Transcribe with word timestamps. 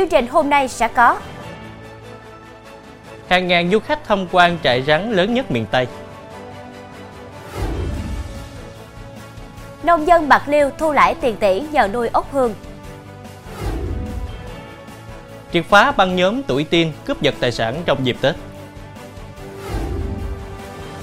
Chương 0.00 0.08
trình 0.08 0.26
hôm 0.26 0.50
nay 0.50 0.68
sẽ 0.68 0.88
có 0.88 1.18
Hàng 3.28 3.48
ngàn 3.48 3.70
du 3.70 3.78
khách 3.78 4.04
tham 4.04 4.26
quan 4.32 4.58
trại 4.62 4.82
rắn 4.82 5.12
lớn 5.12 5.34
nhất 5.34 5.50
miền 5.50 5.66
Tây. 5.70 5.86
Nông 9.82 10.06
dân 10.06 10.28
Bạc 10.28 10.42
Liêu 10.46 10.70
thu 10.78 10.92
lãi 10.92 11.14
tiền 11.14 11.36
tỷ 11.36 11.60
nhờ 11.60 11.88
nuôi 11.92 12.08
ốc 12.08 12.32
hương. 12.32 12.54
Triệt 15.52 15.64
phá 15.68 15.90
băng 15.90 16.16
nhóm 16.16 16.42
tuổi 16.42 16.64
tiên 16.64 16.92
cướp 17.04 17.22
giật 17.22 17.34
tài 17.40 17.52
sản 17.52 17.82
trong 17.84 18.06
dịp 18.06 18.16
Tết. 18.20 18.34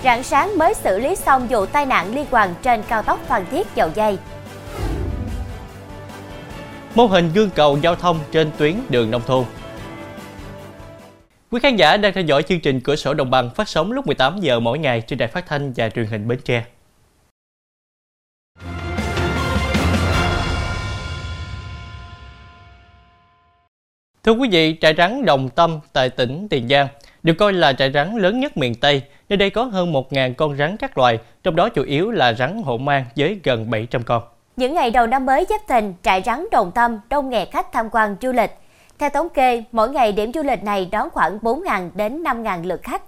Rạng 0.03 0.23
sáng 0.23 0.57
mới 0.57 0.73
xử 0.73 0.99
lý 0.99 1.15
xong 1.15 1.47
vụ 1.47 1.65
tai 1.65 1.85
nạn 1.85 2.15
liên 2.15 2.25
quan 2.31 2.53
trên 2.61 2.83
cao 2.87 3.03
tốc 3.03 3.19
Phan 3.27 3.45
Thiết 3.51 3.67
Dầu 3.75 3.89
Dây. 3.95 4.17
Mô 6.97 7.05
hình 7.05 7.29
gương 7.33 7.49
cầu 7.49 7.77
giao 7.81 7.95
thông 7.95 8.19
trên 8.31 8.51
tuyến 8.57 8.75
đường 8.89 9.11
nông 9.11 9.21
thôn. 9.25 9.45
Quý 11.51 11.59
khán 11.63 11.75
giả 11.75 11.97
đang 11.97 12.13
theo 12.13 12.23
dõi 12.23 12.43
chương 12.43 12.59
trình 12.59 12.79
Cửa 12.79 12.95
sổ 12.95 13.13
Đồng 13.13 13.31
bằng 13.31 13.49
phát 13.49 13.69
sóng 13.69 13.91
lúc 13.91 14.07
18 14.07 14.39
giờ 14.39 14.59
mỗi 14.59 14.79
ngày 14.79 15.01
trên 15.01 15.19
đài 15.19 15.27
phát 15.27 15.45
thanh 15.47 15.73
và 15.75 15.89
truyền 15.89 16.05
hình 16.05 16.27
Bến 16.27 16.39
Tre. 16.45 16.65
Thưa 24.23 24.31
quý 24.31 24.49
vị, 24.51 24.77
trại 24.81 24.93
rắn 24.97 25.25
Đồng 25.25 25.49
Tâm 25.49 25.79
tại 25.93 26.09
tỉnh 26.09 26.47
Tiền 26.49 26.67
Giang 26.67 26.87
được 27.23 27.33
coi 27.39 27.53
là 27.53 27.73
trại 27.73 27.91
rắn 27.91 28.17
lớn 28.17 28.39
nhất 28.39 28.57
miền 28.57 28.75
Tây. 28.75 29.01
Nơi 29.29 29.37
đây 29.37 29.49
có 29.49 29.63
hơn 29.63 29.93
1.000 29.93 30.33
con 30.33 30.57
rắn 30.57 30.77
các 30.77 30.97
loài, 30.97 31.19
trong 31.43 31.55
đó 31.55 31.69
chủ 31.69 31.83
yếu 31.83 32.11
là 32.11 32.33
rắn 32.33 32.61
hổ 32.63 32.77
mang 32.77 33.05
với 33.15 33.39
gần 33.43 33.69
700 33.69 34.03
con. 34.03 34.23
Những 34.57 34.73
ngày 34.73 34.91
đầu 34.91 35.07
năm 35.07 35.25
mới 35.25 35.45
Giáp 35.49 35.67
Thìn, 35.67 35.93
trại 36.03 36.23
rắn 36.25 36.45
Đồng 36.51 36.71
Tâm 36.71 36.99
đông 37.09 37.29
nghẹt 37.29 37.51
khách 37.51 37.71
tham 37.71 37.89
quan 37.91 38.15
du 38.21 38.31
lịch. 38.31 38.51
Theo 38.99 39.09
thống 39.09 39.29
kê, 39.29 39.63
mỗi 39.71 39.89
ngày 39.89 40.11
điểm 40.11 40.31
du 40.33 40.43
lịch 40.43 40.63
này 40.63 40.89
đón 40.91 41.09
khoảng 41.09 41.39
4.000 41.39 41.89
đến 41.95 42.23
5.000 42.23 42.63
lượt 42.63 42.83
khách. 42.83 43.01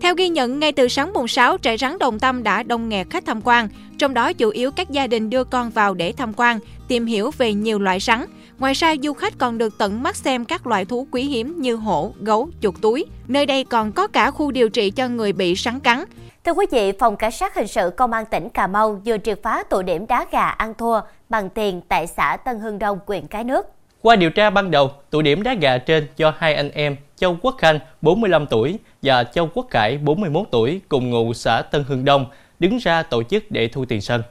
Theo 0.00 0.14
ghi 0.14 0.28
nhận, 0.28 0.60
ngay 0.60 0.72
từ 0.72 0.88
sáng 0.88 1.12
mùng 1.12 1.28
6, 1.28 1.56
trại 1.58 1.76
rắn 1.78 1.98
Đồng 1.98 2.18
Tâm 2.18 2.42
đã 2.42 2.62
đông 2.62 2.88
nghẹt 2.88 3.06
khách 3.10 3.26
tham 3.26 3.40
quan, 3.44 3.68
trong 3.98 4.14
đó 4.14 4.32
chủ 4.32 4.50
yếu 4.50 4.70
các 4.70 4.90
gia 4.90 5.06
đình 5.06 5.30
đưa 5.30 5.44
con 5.44 5.70
vào 5.70 5.94
để 5.94 6.12
tham 6.16 6.32
quan, 6.36 6.58
tìm 6.88 7.06
hiểu 7.06 7.30
về 7.38 7.54
nhiều 7.54 7.78
loại 7.78 8.00
rắn. 8.00 8.24
Ngoài 8.58 8.72
ra, 8.72 8.94
du 9.02 9.12
khách 9.12 9.38
còn 9.38 9.58
được 9.58 9.78
tận 9.78 10.02
mắt 10.02 10.16
xem 10.16 10.44
các 10.44 10.66
loại 10.66 10.84
thú 10.84 11.06
quý 11.10 11.22
hiếm 11.22 11.60
như 11.60 11.76
hổ, 11.76 12.12
gấu, 12.20 12.48
chuột 12.60 12.74
túi. 12.82 13.04
Nơi 13.28 13.46
đây 13.46 13.64
còn 13.64 13.92
có 13.92 14.06
cả 14.06 14.30
khu 14.30 14.50
điều 14.50 14.68
trị 14.68 14.90
cho 14.90 15.08
người 15.08 15.32
bị 15.32 15.54
rắn 15.54 15.80
cắn. 15.80 16.04
Thưa 16.44 16.52
quý 16.52 16.66
vị, 16.72 16.92
Phòng 16.98 17.16
Cảnh 17.16 17.30
sát 17.30 17.54
Hình 17.54 17.66
sự 17.66 17.90
Công 17.96 18.12
an 18.12 18.24
tỉnh 18.30 18.48
Cà 18.48 18.66
Mau 18.66 19.00
vừa 19.04 19.18
triệt 19.18 19.38
phá 19.42 19.62
tụ 19.70 19.82
điểm 19.82 20.06
đá 20.06 20.26
gà 20.30 20.42
ăn 20.48 20.74
thua 20.78 21.00
bằng 21.28 21.50
tiền 21.50 21.80
tại 21.88 22.06
xã 22.06 22.36
Tân 22.36 22.60
Hưng 22.60 22.78
Đông, 22.78 22.98
huyện 23.06 23.26
Cái 23.26 23.44
Nước. 23.44 23.66
Qua 24.02 24.16
điều 24.16 24.30
tra 24.30 24.50
ban 24.50 24.70
đầu, 24.70 24.90
tụ 25.10 25.22
điểm 25.22 25.42
đá 25.42 25.54
gà 25.54 25.78
trên 25.78 26.06
do 26.16 26.34
hai 26.38 26.54
anh 26.54 26.70
em 26.70 26.96
Châu 27.16 27.36
Quốc 27.42 27.54
Khanh, 27.58 27.78
45 28.02 28.46
tuổi 28.46 28.78
và 29.02 29.24
Châu 29.24 29.48
Quốc 29.54 29.66
Cải, 29.70 29.98
41 29.98 30.46
tuổi 30.50 30.80
cùng 30.88 31.10
ngụ 31.10 31.32
xã 31.34 31.62
Tân 31.62 31.84
Hưng 31.88 32.04
Đông 32.04 32.26
đứng 32.58 32.78
ra 32.78 33.02
tổ 33.02 33.22
chức 33.22 33.50
để 33.50 33.68
thu 33.68 33.84
tiền 33.84 34.00
sân. 34.00 34.22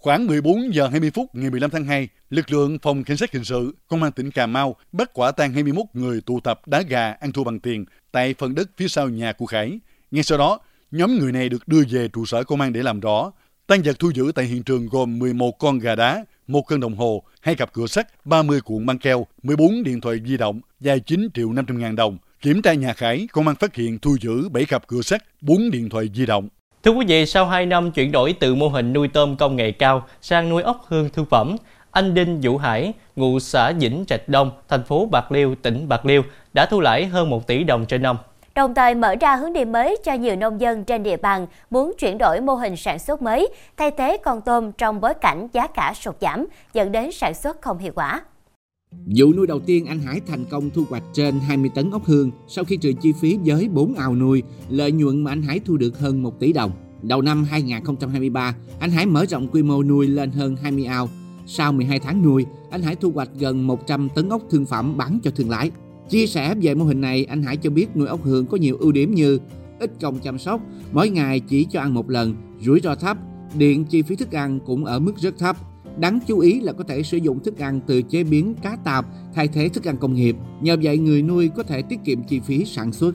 Khoảng 0.00 0.26
14 0.26 0.74
giờ 0.74 0.88
20 0.88 1.10
phút 1.10 1.34
ngày 1.34 1.50
15 1.50 1.70
tháng 1.70 1.84
2, 1.84 2.08
lực 2.30 2.52
lượng 2.52 2.78
phòng 2.82 3.04
cảnh 3.04 3.16
sát 3.16 3.32
hình 3.32 3.44
sự 3.44 3.74
công 3.88 4.02
an 4.02 4.12
tỉnh 4.12 4.30
Cà 4.30 4.46
Mau 4.46 4.76
bắt 4.92 5.10
quả 5.14 5.30
tang 5.32 5.52
21 5.52 5.86
người 5.94 6.20
tụ 6.20 6.40
tập 6.40 6.60
đá 6.66 6.82
gà 6.82 7.12
ăn 7.12 7.32
thua 7.32 7.44
bằng 7.44 7.60
tiền 7.60 7.84
tại 8.12 8.34
phần 8.38 8.54
đất 8.54 8.70
phía 8.76 8.88
sau 8.88 9.08
nhà 9.08 9.32
của 9.32 9.46
Khải. 9.46 9.80
Ngay 10.10 10.22
sau 10.22 10.38
đó, 10.38 10.60
nhóm 10.90 11.18
người 11.18 11.32
này 11.32 11.48
được 11.48 11.68
đưa 11.68 11.82
về 11.90 12.08
trụ 12.08 12.24
sở 12.24 12.44
công 12.44 12.60
an 12.60 12.72
để 12.72 12.82
làm 12.82 13.00
rõ. 13.00 13.32
Tăng 13.66 13.82
vật 13.82 13.98
thu 13.98 14.10
giữ 14.14 14.32
tại 14.34 14.44
hiện 14.44 14.62
trường 14.62 14.88
gồm 14.88 15.18
11 15.18 15.58
con 15.58 15.78
gà 15.78 15.94
đá, 15.94 16.24
một 16.46 16.62
cân 16.62 16.80
đồng 16.80 16.96
hồ, 16.96 17.22
hai 17.40 17.54
cặp 17.54 17.72
cửa 17.72 17.86
sắt, 17.86 18.26
30 18.26 18.60
cuộn 18.60 18.86
băng 18.86 18.98
keo, 18.98 19.26
14 19.42 19.82
điện 19.82 20.00
thoại 20.00 20.20
di 20.26 20.36
động, 20.36 20.60
dài 20.80 21.00
9 21.00 21.28
triệu 21.34 21.52
500 21.52 21.78
ngàn 21.78 21.96
đồng. 21.96 22.18
Kiểm 22.40 22.62
tra 22.62 22.72
nhà 22.72 22.92
Khải, 22.92 23.28
công 23.32 23.46
an 23.46 23.56
phát 23.56 23.74
hiện 23.74 23.98
thu 23.98 24.16
giữ 24.20 24.48
7 24.48 24.64
cặp 24.64 24.86
cửa 24.86 25.02
sắt, 25.02 25.24
4 25.40 25.70
điện 25.70 25.88
thoại 25.88 26.10
di 26.14 26.26
động. 26.26 26.48
Thưa 26.84 26.90
quý 26.90 27.06
vị, 27.08 27.26
sau 27.26 27.46
2 27.46 27.66
năm 27.66 27.90
chuyển 27.90 28.12
đổi 28.12 28.34
từ 28.40 28.54
mô 28.54 28.68
hình 28.68 28.92
nuôi 28.92 29.08
tôm 29.08 29.36
công 29.36 29.56
nghệ 29.56 29.72
cao 29.72 30.02
sang 30.20 30.48
nuôi 30.48 30.62
ốc 30.62 30.84
hương 30.88 31.08
thương 31.08 31.26
phẩm, 31.30 31.56
anh 31.90 32.14
Đinh 32.14 32.40
Vũ 32.42 32.58
Hải, 32.58 32.92
ngụ 33.16 33.38
xã 33.38 33.72
Vĩnh 33.72 34.04
Trạch 34.06 34.28
Đông, 34.28 34.50
thành 34.68 34.84
phố 34.84 35.06
Bạc 35.06 35.32
Liêu, 35.32 35.54
tỉnh 35.62 35.88
Bạc 35.88 36.06
Liêu, 36.06 36.22
đã 36.52 36.66
thu 36.66 36.80
lãi 36.80 37.06
hơn 37.06 37.30
1 37.30 37.46
tỷ 37.46 37.64
đồng 37.64 37.86
trên 37.86 38.02
năm. 38.02 38.16
Đồng 38.54 38.74
thời 38.74 38.94
mở 38.94 39.14
ra 39.20 39.36
hướng 39.36 39.52
đi 39.52 39.64
mới 39.64 39.96
cho 40.04 40.12
nhiều 40.12 40.36
nông 40.36 40.60
dân 40.60 40.84
trên 40.84 41.02
địa 41.02 41.16
bàn 41.16 41.46
muốn 41.70 41.92
chuyển 41.98 42.18
đổi 42.18 42.40
mô 42.40 42.54
hình 42.54 42.76
sản 42.76 42.98
xuất 42.98 43.22
mới, 43.22 43.48
thay 43.76 43.90
thế 43.90 44.16
con 44.16 44.40
tôm 44.40 44.72
trong 44.72 45.00
bối 45.00 45.14
cảnh 45.14 45.48
giá 45.52 45.66
cả 45.66 45.92
sụt 46.00 46.16
giảm, 46.20 46.46
dẫn 46.72 46.92
đến 46.92 47.12
sản 47.12 47.34
xuất 47.34 47.62
không 47.62 47.78
hiệu 47.78 47.92
quả. 47.96 48.20
Vụ 49.16 49.32
nuôi 49.32 49.46
đầu 49.46 49.60
tiên 49.60 49.86
anh 49.86 50.00
Hải 50.00 50.20
thành 50.20 50.44
công 50.50 50.70
thu 50.70 50.84
hoạch 50.88 51.02
trên 51.12 51.40
20 51.40 51.70
tấn 51.74 51.90
ốc 51.90 52.04
hương 52.04 52.30
sau 52.48 52.64
khi 52.64 52.76
trừ 52.76 52.92
chi 52.92 53.12
phí 53.12 53.38
với 53.44 53.68
4 53.68 53.94
ao 53.94 54.16
nuôi, 54.16 54.42
lợi 54.68 54.92
nhuận 54.92 55.24
mà 55.24 55.32
anh 55.32 55.42
Hải 55.42 55.60
thu 55.60 55.76
được 55.76 55.98
hơn 55.98 56.22
1 56.22 56.40
tỷ 56.40 56.52
đồng. 56.52 56.70
Đầu 57.02 57.22
năm 57.22 57.44
2023, 57.44 58.56
anh 58.80 58.90
Hải 58.90 59.06
mở 59.06 59.26
rộng 59.26 59.48
quy 59.48 59.62
mô 59.62 59.82
nuôi 59.82 60.06
lên 60.06 60.30
hơn 60.30 60.56
20 60.56 60.84
ao. 60.84 61.08
Sau 61.46 61.72
12 61.72 61.98
tháng 61.98 62.22
nuôi, 62.22 62.46
anh 62.70 62.82
Hải 62.82 62.96
thu 62.96 63.10
hoạch 63.10 63.30
gần 63.38 63.66
100 63.66 64.08
tấn 64.14 64.28
ốc 64.28 64.42
thương 64.50 64.66
phẩm 64.66 64.96
bán 64.96 65.18
cho 65.22 65.30
thương 65.30 65.50
lái. 65.50 65.70
Chia 66.08 66.26
sẻ 66.26 66.54
về 66.62 66.74
mô 66.74 66.84
hình 66.84 67.00
này, 67.00 67.24
anh 67.24 67.42
Hải 67.42 67.56
cho 67.56 67.70
biết 67.70 67.96
nuôi 67.96 68.06
ốc 68.06 68.24
hương 68.24 68.46
có 68.46 68.56
nhiều 68.56 68.76
ưu 68.80 68.92
điểm 68.92 69.14
như 69.14 69.38
ít 69.78 69.92
công 70.00 70.18
chăm 70.18 70.38
sóc, 70.38 70.60
mỗi 70.92 71.10
ngày 71.10 71.40
chỉ 71.40 71.66
cho 71.70 71.80
ăn 71.80 71.94
một 71.94 72.10
lần, 72.10 72.34
rủi 72.60 72.80
ro 72.80 72.94
thấp, 72.94 73.16
điện 73.58 73.84
chi 73.84 74.02
phí 74.02 74.16
thức 74.16 74.32
ăn 74.32 74.60
cũng 74.66 74.84
ở 74.84 74.98
mức 74.98 75.12
rất 75.18 75.38
thấp. 75.38 75.56
Đáng 75.96 76.18
chú 76.26 76.38
ý 76.38 76.60
là 76.60 76.72
có 76.72 76.84
thể 76.88 77.02
sử 77.02 77.16
dụng 77.16 77.40
thức 77.44 77.58
ăn 77.58 77.80
từ 77.86 78.02
chế 78.02 78.24
biến 78.24 78.54
cá 78.62 78.76
tạp 78.84 79.04
thay 79.34 79.48
thế 79.48 79.68
thức 79.68 79.84
ăn 79.84 79.96
công 79.96 80.14
nghiệp. 80.14 80.36
Nhờ 80.60 80.76
vậy 80.82 80.98
người 80.98 81.22
nuôi 81.22 81.50
có 81.56 81.62
thể 81.62 81.82
tiết 81.82 81.98
kiệm 82.04 82.22
chi 82.22 82.40
phí 82.40 82.64
sản 82.64 82.92
xuất. 82.92 83.14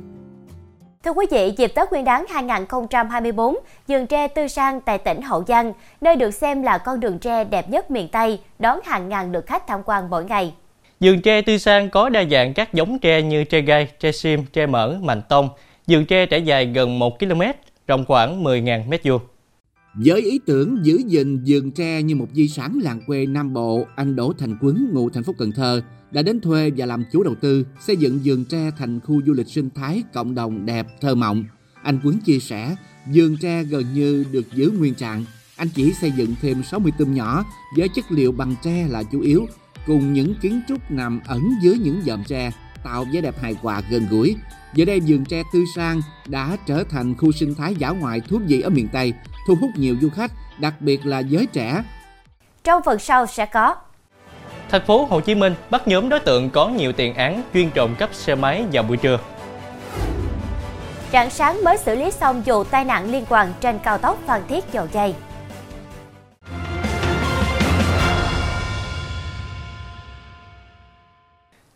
Thưa 1.04 1.12
quý 1.12 1.26
vị, 1.32 1.52
dịp 1.58 1.68
Tết 1.68 1.92
Nguyên 1.92 2.04
đán 2.04 2.26
2024, 2.30 3.56
vườn 3.88 4.08
tre 4.08 4.28
Tư 4.28 4.48
Sang 4.48 4.82
tại 4.82 4.98
tỉnh 4.98 5.22
Hậu 5.22 5.44
Giang, 5.48 5.74
nơi 6.02 6.16
được 6.16 6.32
xem 6.32 6.62
là 6.62 6.78
con 6.78 7.00
đường 7.00 7.20
tre 7.20 7.44
đẹp 7.44 7.70
nhất 7.70 7.92
miền 7.92 8.08
Tây, 8.08 8.40
đón 8.60 8.80
hàng 8.86 9.10
ngàn 9.10 9.32
lượt 9.32 9.46
khách 9.48 9.68
tham 9.68 9.82
quan 9.86 10.10
mỗi 10.10 10.26
ngày. 10.26 10.54
Vườn 11.00 11.22
tre 11.22 11.42
Tư 11.42 11.58
Sang 11.58 11.90
có 11.90 12.10
đa 12.10 12.24
dạng 12.32 12.54
các 12.54 12.74
giống 12.74 13.00
tre 13.00 13.22
như 13.22 13.44
tre 13.44 13.62
gai, 13.62 13.88
tre 14.00 14.12
sim, 14.12 14.46
tre 14.54 14.66
mỡ, 14.66 14.98
mạnh 15.02 15.22
tông. 15.30 15.50
Vườn 15.88 16.06
tre 16.06 16.26
trải 16.26 16.42
dài 16.42 16.66
gần 16.66 17.00
1 17.00 17.20
km, 17.20 17.42
rộng 17.88 18.06
khoảng 18.08 18.44
10.000 18.44 18.86
m 18.86 18.94
vuông. 19.04 19.22
Với 19.98 20.22
ý 20.22 20.40
tưởng 20.46 20.86
giữ 20.86 21.02
gìn 21.08 21.44
vườn 21.48 21.72
tre 21.72 22.02
như 22.02 22.16
một 22.16 22.28
di 22.34 22.48
sản 22.48 22.80
làng 22.84 23.02
quê 23.08 23.26
Nam 23.26 23.54
Bộ, 23.54 23.86
anh 23.96 24.16
Đỗ 24.16 24.34
Thành 24.38 24.58
Quấn, 24.62 24.90
ngụ 24.94 25.10
thành 25.10 25.24
phố 25.24 25.34
Cần 25.38 25.52
Thơ, 25.52 25.82
đã 26.12 26.22
đến 26.22 26.40
thuê 26.40 26.72
và 26.78 26.86
làm 26.86 27.04
chủ 27.12 27.24
đầu 27.24 27.36
tư 27.42 27.66
xây 27.88 27.98
dựng 27.98 28.20
vườn 28.24 28.46
tre 28.46 28.72
thành 28.78 29.00
khu 29.00 29.22
du 29.26 29.34
lịch 29.34 29.48
sinh 29.48 29.70
thái 29.76 30.04
cộng 30.14 30.36
đồng 30.36 30.66
đẹp 30.66 30.88
thơ 31.02 31.16
mộng. 31.16 31.46
Anh 31.84 32.00
Quấn 32.04 32.20
chia 32.26 32.40
sẻ, 32.40 32.76
vườn 33.14 33.38
tre 33.38 33.64
gần 33.64 33.84
như 33.94 34.26
được 34.32 34.46
giữ 34.56 34.72
nguyên 34.78 34.94
trạng. 34.94 35.26
Anh 35.56 35.68
chỉ 35.76 35.94
xây 36.02 36.12
dựng 36.18 36.36
thêm 36.42 36.64
60 36.64 36.92
tôm 36.98 37.14
nhỏ 37.14 37.46
với 37.78 37.90
chất 37.90 38.12
liệu 38.12 38.32
bằng 38.32 38.56
tre 38.64 38.88
là 38.88 39.04
chủ 39.04 39.20
yếu, 39.22 39.46
cùng 39.88 40.14
những 40.14 40.34
kiến 40.42 40.62
trúc 40.68 40.92
nằm 40.92 41.20
ẩn 41.28 41.42
dưới 41.64 41.78
những 41.78 42.02
dòm 42.06 42.24
tre, 42.24 42.52
tạo 42.86 43.06
vẻ 43.14 43.22
đẹp 43.22 43.36
hài 43.42 43.56
hòa 43.62 43.82
gần 43.90 44.08
gũi. 44.10 44.36
Giờ 44.74 44.86
đây 44.86 45.00
vườn 45.08 45.26
tre 45.26 45.44
tươi 45.54 45.64
sang 45.76 46.02
đã 46.28 46.58
trở 46.66 46.84
thành 46.90 47.16
khu 47.18 47.32
sinh 47.32 47.56
thái 47.56 47.76
dã 47.76 47.90
ngoại 47.90 48.22
thú 48.30 48.40
vị 48.48 48.62
ở 48.62 48.70
miền 48.70 48.88
Tây, 48.94 49.14
thu 49.48 49.56
hút 49.62 49.70
nhiều 49.76 49.96
du 50.02 50.10
khách, 50.10 50.32
đặc 50.60 50.74
biệt 50.80 51.06
là 51.06 51.20
giới 51.20 51.46
trẻ. 51.46 51.84
Trong 52.64 52.82
phần 52.86 53.00
sau 53.00 53.26
sẽ 53.26 53.46
có 53.46 53.76
Thành 54.70 54.86
phố 54.86 55.06
Hồ 55.06 55.22
Chí 55.22 55.36
Minh 55.36 55.56
bắt 55.70 55.88
nhóm 55.88 56.10
đối 56.10 56.20
tượng 56.20 56.50
có 56.50 56.68
nhiều 56.68 56.92
tiền 56.92 57.14
án 57.14 57.42
chuyên 57.54 57.72
trộm 57.72 57.96
cắp 57.96 58.14
xe 58.14 58.36
máy 58.36 58.66
vào 58.74 58.84
buổi 58.84 58.98
trưa. 58.98 59.20
Rạng 61.14 61.30
sáng 61.30 61.64
mới 61.64 61.78
xử 61.78 61.96
lý 61.96 62.12
xong 62.12 62.42
vụ 62.46 62.64
tai 62.64 62.86
nạn 62.86 63.12
liên 63.12 63.26
quan 63.30 63.54
trên 63.62 63.80
cao 63.80 63.98
tốc 63.98 64.20
Phan 64.26 64.42
Thiết 64.48 64.64
Dầu 64.72 64.88
Dây. 64.94 65.16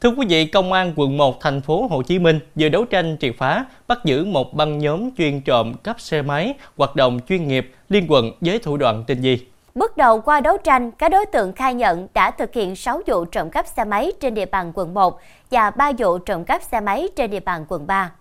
Thưa 0.01 0.09
quý 0.09 0.25
vị, 0.29 0.45
Công 0.45 0.73
an 0.73 0.93
quận 0.95 1.17
1 1.17 1.41
thành 1.41 1.61
phố 1.61 1.87
Hồ 1.87 2.01
Chí 2.01 2.19
Minh 2.19 2.39
vừa 2.55 2.69
đấu 2.69 2.85
tranh 2.85 3.17
triệt 3.19 3.35
phá, 3.37 3.65
bắt 3.87 3.99
giữ 4.05 4.25
một 4.25 4.53
băng 4.53 4.79
nhóm 4.79 5.09
chuyên 5.17 5.41
trộm 5.41 5.73
cắp 5.83 6.01
xe 6.01 6.21
máy, 6.21 6.53
hoạt 6.77 6.95
động 6.95 7.19
chuyên 7.29 7.47
nghiệp 7.47 7.71
liên 7.89 8.05
quận 8.09 8.31
với 8.41 8.59
thủ 8.59 8.77
đoạn 8.77 9.03
tinh 9.07 9.21
vi. 9.21 9.39
Bước 9.75 9.97
đầu 9.97 10.21
qua 10.21 10.41
đấu 10.41 10.57
tranh, 10.63 10.91
các 10.91 11.09
đối 11.11 11.25
tượng 11.25 11.53
khai 11.53 11.73
nhận 11.73 12.07
đã 12.13 12.31
thực 12.31 12.53
hiện 12.53 12.75
6 12.75 13.01
vụ 13.07 13.25
trộm 13.25 13.49
cắp 13.49 13.67
xe 13.67 13.85
máy 13.85 14.11
trên 14.21 14.33
địa 14.33 14.45
bàn 14.45 14.71
quận 14.75 14.93
1 14.93 15.19
và 15.51 15.69
3 15.69 15.91
vụ 15.97 16.17
trộm 16.17 16.43
cắp 16.43 16.61
xe 16.71 16.79
máy 16.79 17.07
trên 17.15 17.31
địa 17.31 17.39
bàn 17.39 17.65
quận 17.69 17.87
3. 17.87 18.11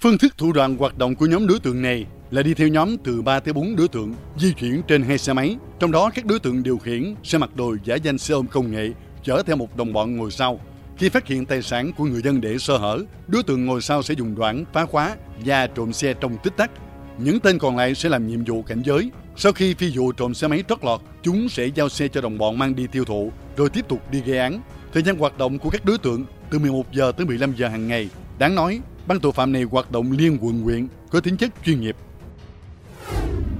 Phương 0.00 0.18
thức 0.18 0.38
thủ 0.38 0.52
đoạn 0.52 0.76
hoạt 0.76 0.98
động 0.98 1.14
của 1.14 1.26
nhóm 1.26 1.46
đối 1.46 1.58
tượng 1.60 1.82
này 1.82 2.06
là 2.30 2.42
đi 2.42 2.54
theo 2.54 2.68
nhóm 2.68 2.96
từ 2.96 3.22
3 3.22 3.40
tới 3.40 3.54
4 3.54 3.76
đối 3.76 3.88
tượng 3.88 4.14
di 4.36 4.52
chuyển 4.52 4.82
trên 4.88 5.02
hai 5.02 5.18
xe 5.18 5.32
máy, 5.32 5.56
trong 5.78 5.92
đó 5.92 6.10
các 6.14 6.24
đối 6.24 6.38
tượng 6.38 6.62
điều 6.62 6.78
khiển 6.78 7.14
xe 7.22 7.38
mặc 7.38 7.50
đồ 7.54 7.76
giả 7.84 7.94
danh 7.94 8.18
xe 8.18 8.34
ôm 8.34 8.46
công 8.46 8.72
nghệ 8.72 8.90
chở 9.22 9.42
theo 9.46 9.56
một 9.56 9.76
đồng 9.76 9.92
bọn 9.92 10.16
ngồi 10.16 10.30
sau. 10.30 10.60
Khi 10.96 11.08
phát 11.08 11.26
hiện 11.26 11.46
tài 11.46 11.62
sản 11.62 11.92
của 11.92 12.04
người 12.04 12.22
dân 12.22 12.40
để 12.40 12.58
sơ 12.58 12.76
hở, 12.76 12.98
đối 13.28 13.42
tượng 13.42 13.66
ngồi 13.66 13.82
sau 13.82 14.02
sẽ 14.02 14.14
dùng 14.14 14.34
đoạn 14.34 14.64
phá 14.72 14.86
khóa 14.86 15.16
và 15.44 15.66
trộm 15.66 15.92
xe 15.92 16.14
trong 16.14 16.36
tích 16.44 16.56
tắc. 16.56 16.70
Những 17.18 17.40
tên 17.40 17.58
còn 17.58 17.76
lại 17.76 17.94
sẽ 17.94 18.08
làm 18.08 18.28
nhiệm 18.28 18.44
vụ 18.44 18.62
cảnh 18.62 18.82
giới. 18.84 19.10
Sau 19.36 19.52
khi 19.52 19.74
phi 19.74 19.92
vụ 19.96 20.12
trộm 20.12 20.34
xe 20.34 20.48
máy 20.48 20.64
trót 20.68 20.84
lọt, 20.84 21.00
chúng 21.22 21.48
sẽ 21.48 21.66
giao 21.66 21.88
xe 21.88 22.08
cho 22.08 22.20
đồng 22.20 22.38
bọn 22.38 22.58
mang 22.58 22.74
đi 22.74 22.86
tiêu 22.86 23.04
thụ, 23.04 23.32
rồi 23.56 23.70
tiếp 23.70 23.88
tục 23.88 24.10
đi 24.10 24.20
gây 24.20 24.38
án. 24.38 24.60
Thời 24.92 25.02
gian 25.02 25.18
hoạt 25.18 25.38
động 25.38 25.58
của 25.58 25.70
các 25.70 25.84
đối 25.84 25.98
tượng 25.98 26.24
từ 26.50 26.58
11 26.58 26.92
giờ 26.92 27.12
tới 27.16 27.26
15 27.26 27.54
giờ 27.56 27.68
hàng 27.68 27.88
ngày. 27.88 28.08
Đáng 28.38 28.54
nói, 28.54 28.80
băng 29.06 29.20
tội 29.20 29.32
phạm 29.32 29.52
này 29.52 29.62
hoạt 29.62 29.90
động 29.90 30.12
liên 30.12 30.38
quận 30.40 30.62
huyện, 30.62 30.88
có 31.10 31.20
tính 31.20 31.36
chất 31.36 31.50
chuyên 31.64 31.80
nghiệp. 31.80 31.96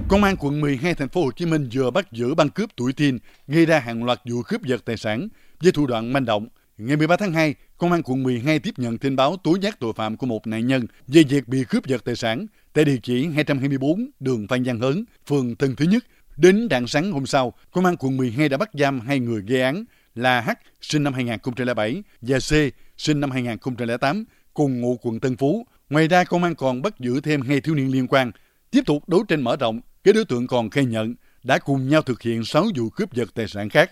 Công 0.07 0.23
an 0.23 0.35
quận 0.39 0.61
12 0.61 0.95
thành 0.95 1.09
phố 1.09 1.23
Hồ 1.23 1.31
Chí 1.31 1.45
Minh 1.45 1.69
vừa 1.73 1.91
bắt 1.91 2.11
giữ 2.11 2.35
băng 2.35 2.49
cướp 2.49 2.69
tuổi 2.75 2.93
teen 2.93 3.19
gây 3.47 3.65
ra 3.65 3.79
hàng 3.79 4.03
loạt 4.03 4.19
vụ 4.29 4.41
cướp 4.41 4.61
giật 4.61 4.81
tài 4.85 4.97
sản 4.97 5.27
với 5.63 5.71
thủ 5.71 5.87
đoạn 5.87 6.13
manh 6.13 6.25
động. 6.25 6.47
Ngày 6.85 6.97
13 6.97 7.17
tháng 7.17 7.33
2, 7.33 7.55
Công 7.77 7.91
an 7.91 8.01
quận 8.03 8.23
12 8.23 8.59
tiếp 8.59 8.73
nhận 8.77 8.97
tin 8.97 9.15
báo 9.15 9.37
tố 9.43 9.57
giác 9.61 9.79
tội 9.79 9.93
phạm 9.95 10.17
của 10.17 10.25
một 10.25 10.47
nạn 10.47 10.67
nhân 10.67 10.87
về 11.07 11.23
việc 11.29 11.47
bị 11.47 11.63
cướp 11.69 11.85
giật 11.85 12.01
tài 12.05 12.15
sản 12.15 12.45
tại 12.73 12.85
địa 12.85 12.97
chỉ 13.03 13.27
224 13.27 14.09
đường 14.19 14.47
Phan 14.47 14.65
Giang 14.65 14.79
Hớn, 14.79 15.05
phường 15.27 15.55
Tân 15.55 15.75
Thứ 15.75 15.85
Nhất. 15.85 16.03
Đến 16.37 16.67
rạng 16.71 16.87
sáng 16.87 17.11
hôm 17.11 17.25
sau, 17.25 17.53
Công 17.71 17.85
an 17.85 17.95
quận 17.99 18.17
12 18.17 18.49
đã 18.49 18.57
bắt 18.57 18.69
giam 18.73 18.99
hai 18.99 19.19
người 19.19 19.41
gây 19.41 19.61
án 19.61 19.83
là 20.15 20.41
H 20.41 20.49
sinh 20.81 21.03
năm 21.03 21.13
2007 21.13 22.03
và 22.21 22.39
C 22.39 22.51
sinh 22.97 23.19
năm 23.19 23.31
2008 23.31 24.25
cùng 24.53 24.81
ngụ 24.81 24.97
quận 25.01 25.19
Tân 25.19 25.37
Phú. 25.37 25.67
Ngoài 25.89 26.07
ra, 26.07 26.23
công 26.23 26.43
an 26.43 26.55
còn 26.55 26.81
bắt 26.81 26.99
giữ 26.99 27.21
thêm 27.21 27.41
hai 27.41 27.61
thiếu 27.61 27.75
niên 27.75 27.91
liên 27.91 28.07
quan. 28.07 28.31
Tiếp 28.71 28.81
tục 28.85 29.09
đấu 29.09 29.23
tranh 29.27 29.41
mở 29.41 29.55
rộng, 29.55 29.81
các 30.03 30.15
đối 30.15 30.25
tượng 30.25 30.47
còn 30.47 30.69
khai 30.69 30.85
nhận 30.85 31.15
đã 31.43 31.57
cùng 31.57 31.89
nhau 31.89 32.01
thực 32.01 32.21
hiện 32.21 32.43
6 32.43 32.65
vụ 32.75 32.89
cướp 32.89 33.13
giật 33.13 33.29
tài 33.35 33.47
sản 33.47 33.69
khác. 33.69 33.91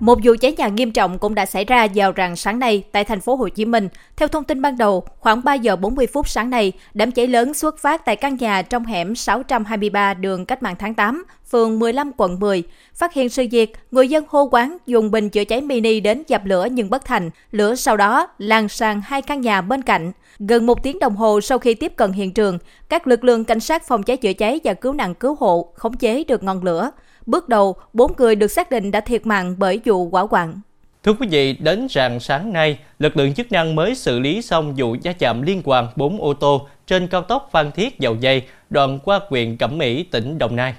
Một 0.00 0.18
vụ 0.24 0.34
cháy 0.40 0.54
nhà 0.58 0.68
nghiêm 0.68 0.92
trọng 0.92 1.18
cũng 1.18 1.34
đã 1.34 1.46
xảy 1.46 1.64
ra 1.64 1.86
vào 1.94 2.12
rạng 2.16 2.36
sáng 2.36 2.58
nay 2.58 2.82
tại 2.92 3.04
thành 3.04 3.20
phố 3.20 3.34
Hồ 3.34 3.48
Chí 3.48 3.64
Minh. 3.64 3.88
Theo 4.16 4.28
thông 4.28 4.44
tin 4.44 4.62
ban 4.62 4.78
đầu, 4.78 5.04
khoảng 5.18 5.44
3 5.44 5.54
giờ 5.54 5.76
40 5.76 6.06
phút 6.06 6.28
sáng 6.28 6.50
nay, 6.50 6.72
đám 6.94 7.10
cháy 7.10 7.26
lớn 7.26 7.54
xuất 7.54 7.78
phát 7.78 8.04
tại 8.04 8.16
căn 8.16 8.36
nhà 8.36 8.62
trong 8.62 8.84
hẻm 8.84 9.14
623 9.14 10.14
đường 10.14 10.44
Cách 10.44 10.62
mạng 10.62 10.76
tháng 10.78 10.94
8, 10.94 11.24
phường 11.50 11.78
15 11.78 12.10
quận 12.16 12.40
10. 12.40 12.62
Phát 12.94 13.14
hiện 13.14 13.28
sự 13.28 13.46
việc, 13.50 13.72
người 13.90 14.08
dân 14.08 14.24
hô 14.28 14.48
quán 14.52 14.76
dùng 14.86 15.10
bình 15.10 15.30
chữa 15.30 15.44
cháy 15.44 15.60
mini 15.60 16.00
đến 16.00 16.22
dập 16.26 16.42
lửa 16.44 16.68
nhưng 16.70 16.90
bất 16.90 17.04
thành. 17.04 17.30
Lửa 17.50 17.74
sau 17.74 17.96
đó 17.96 18.28
lan 18.38 18.68
sang 18.68 19.00
hai 19.04 19.22
căn 19.22 19.40
nhà 19.40 19.60
bên 19.60 19.82
cạnh. 19.82 20.12
Gần 20.38 20.66
một 20.66 20.82
tiếng 20.82 20.98
đồng 20.98 21.16
hồ 21.16 21.40
sau 21.40 21.58
khi 21.58 21.74
tiếp 21.74 21.92
cận 21.96 22.12
hiện 22.12 22.34
trường, 22.34 22.58
các 22.88 23.06
lực 23.06 23.24
lượng 23.24 23.44
cảnh 23.44 23.60
sát 23.60 23.86
phòng 23.86 24.02
cháy 24.02 24.16
chữa 24.16 24.32
cháy 24.32 24.60
và 24.64 24.74
cứu 24.74 24.92
nạn 24.92 25.14
cứu 25.14 25.36
hộ 25.40 25.72
khống 25.74 25.96
chế 25.96 26.24
được 26.24 26.42
ngọn 26.42 26.64
lửa. 26.64 26.90
Bước 27.28 27.48
đầu, 27.48 27.76
bốn 27.92 28.12
người 28.18 28.36
được 28.36 28.46
xác 28.46 28.70
định 28.70 28.90
đã 28.90 29.00
thiệt 29.00 29.26
mạng 29.26 29.54
bởi 29.58 29.80
vụ 29.84 30.08
hỏa 30.08 30.22
hoạn. 30.30 30.60
Thưa 31.02 31.12
quý 31.12 31.28
vị, 31.30 31.52
đến 31.52 31.86
rạng 31.90 32.20
sáng 32.20 32.52
nay, 32.52 32.78
lực 32.98 33.16
lượng 33.16 33.34
chức 33.34 33.52
năng 33.52 33.74
mới 33.74 33.94
xử 33.94 34.18
lý 34.18 34.42
xong 34.42 34.74
vụ 34.76 34.96
va 35.04 35.12
chạm 35.12 35.42
liên 35.42 35.62
quan 35.64 35.86
4 35.96 36.20
ô 36.20 36.34
tô 36.34 36.66
trên 36.86 37.06
cao 37.06 37.22
tốc 37.22 37.48
Phan 37.52 37.72
Thiết 37.72 37.98
Dầu 37.98 38.16
Dây, 38.20 38.42
đoạn 38.70 38.98
qua 39.04 39.20
huyện 39.28 39.56
Cẩm 39.56 39.78
Mỹ, 39.78 40.02
tỉnh 40.02 40.38
Đồng 40.38 40.56
Nai. 40.56 40.74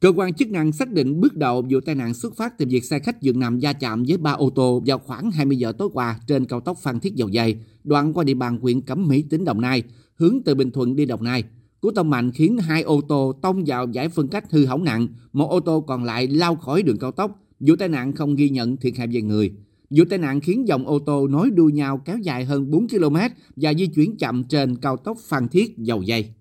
Cơ 0.00 0.12
quan 0.16 0.34
chức 0.34 0.48
năng 0.48 0.72
xác 0.72 0.90
định 0.90 1.20
bước 1.20 1.36
đầu 1.36 1.64
vụ 1.70 1.80
tai 1.86 1.94
nạn 1.94 2.14
xuất 2.14 2.36
phát 2.36 2.58
từ 2.58 2.66
việc 2.68 2.84
xe 2.84 2.98
khách 2.98 3.20
dừng 3.20 3.40
nằm 3.40 3.58
va 3.62 3.72
chạm 3.72 4.04
với 4.08 4.16
ba 4.16 4.32
ô 4.32 4.50
tô 4.54 4.82
vào 4.86 4.98
khoảng 4.98 5.30
20 5.30 5.56
giờ 5.56 5.72
tối 5.78 5.88
qua 5.92 6.16
trên 6.26 6.46
cao 6.46 6.60
tốc 6.60 6.78
Phan 6.82 7.00
Thiết 7.00 7.14
Dầu 7.14 7.28
Dây, 7.28 7.56
đoạn 7.84 8.12
qua 8.12 8.24
địa 8.24 8.34
bàn 8.34 8.58
huyện 8.62 8.80
Cẩm 8.80 9.08
Mỹ, 9.08 9.24
tỉnh 9.30 9.44
Đồng 9.44 9.60
Nai, 9.60 9.82
hướng 10.14 10.38
từ 10.44 10.54
Bình 10.54 10.70
Thuận 10.70 10.96
đi 10.96 11.06
Đồng 11.06 11.24
Nai. 11.24 11.44
Cú 11.80 11.90
tông 11.90 12.10
mạnh 12.10 12.32
khiến 12.32 12.58
hai 12.58 12.82
ô 12.82 13.00
tô 13.08 13.32
tông 13.42 13.62
vào 13.66 13.86
giải 13.86 14.08
phân 14.08 14.28
cách 14.28 14.44
hư 14.50 14.66
hỏng 14.66 14.84
nặng, 14.84 15.08
một 15.32 15.50
ô 15.50 15.60
tô 15.60 15.80
còn 15.80 16.04
lại 16.04 16.26
lao 16.26 16.56
khỏi 16.56 16.82
đường 16.82 16.98
cao 16.98 17.12
tốc. 17.12 17.30
Vụ 17.60 17.74
tai 17.78 17.88
nạn 17.88 18.12
không 18.12 18.34
ghi 18.34 18.48
nhận 18.48 18.76
thiệt 18.76 18.92
hại 18.98 19.06
về 19.06 19.22
người. 19.22 19.52
Vụ 19.90 20.04
tai 20.10 20.18
nạn 20.18 20.40
khiến 20.40 20.68
dòng 20.68 20.86
ô 20.86 20.98
tô 21.06 21.26
nối 21.26 21.50
đuôi 21.50 21.72
nhau 21.72 22.00
kéo 22.04 22.18
dài 22.18 22.44
hơn 22.44 22.70
4 22.70 22.88
km 22.88 23.16
và 23.56 23.74
di 23.74 23.86
chuyển 23.86 24.16
chậm 24.16 24.44
trên 24.44 24.76
cao 24.76 24.96
tốc 24.96 25.16
Phan 25.28 25.48
Thiết 25.48 25.78
Dầu 25.78 26.02
Dây. 26.02 26.34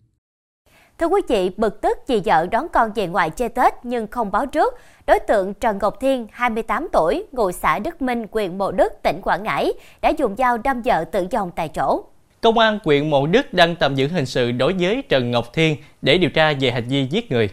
Thưa 0.98 1.08
quý 1.08 1.22
vị, 1.28 1.50
bực 1.58 1.82
tức 1.82 1.98
chị 2.08 2.22
vợ 2.26 2.48
đón 2.52 2.68
con 2.74 2.92
về 2.96 3.08
ngoại 3.08 3.30
chơi 3.30 3.50
Tết 3.50 3.74
nhưng 3.84 4.08
không 4.08 4.32
báo 4.32 4.46
trước. 4.46 4.74
Đối 5.08 5.20
tượng 5.20 5.54
Trần 5.54 5.78
Ngọc 5.82 5.98
Thiên, 6.02 6.28
28 6.32 6.88
tuổi, 6.94 7.24
ngụ 7.32 7.52
xã 7.52 7.80
Đức 7.80 8.02
Minh, 8.02 8.26
huyện 8.32 8.58
Mộ 8.58 8.72
Đức, 8.72 8.94
tỉnh 9.04 9.22
Quảng 9.22 9.44
Ngãi, 9.44 9.74
đã 10.02 10.10
dùng 10.10 10.36
dao 10.38 10.58
đâm 10.58 10.82
vợ 10.82 11.04
tử 11.04 11.28
vong 11.32 11.52
tại 11.56 11.70
chỗ. 11.76 12.04
Công 12.42 12.58
an 12.58 12.80
huyện 12.84 13.10
Mộ 13.10 13.28
Đức 13.28 13.54
đang 13.54 13.76
tạm 13.76 13.96
giữ 13.96 14.08
hình 14.08 14.26
sự 14.26 14.52
đối 14.52 14.74
với 14.74 15.04
Trần 15.10 15.32
Ngọc 15.32 15.54
Thiên 15.54 15.78
để 16.02 16.18
điều 16.18 16.30
tra 16.30 16.54
về 16.60 16.72
hành 16.72 16.88
vi 16.88 17.08
giết 17.12 17.32
người. 17.32 17.50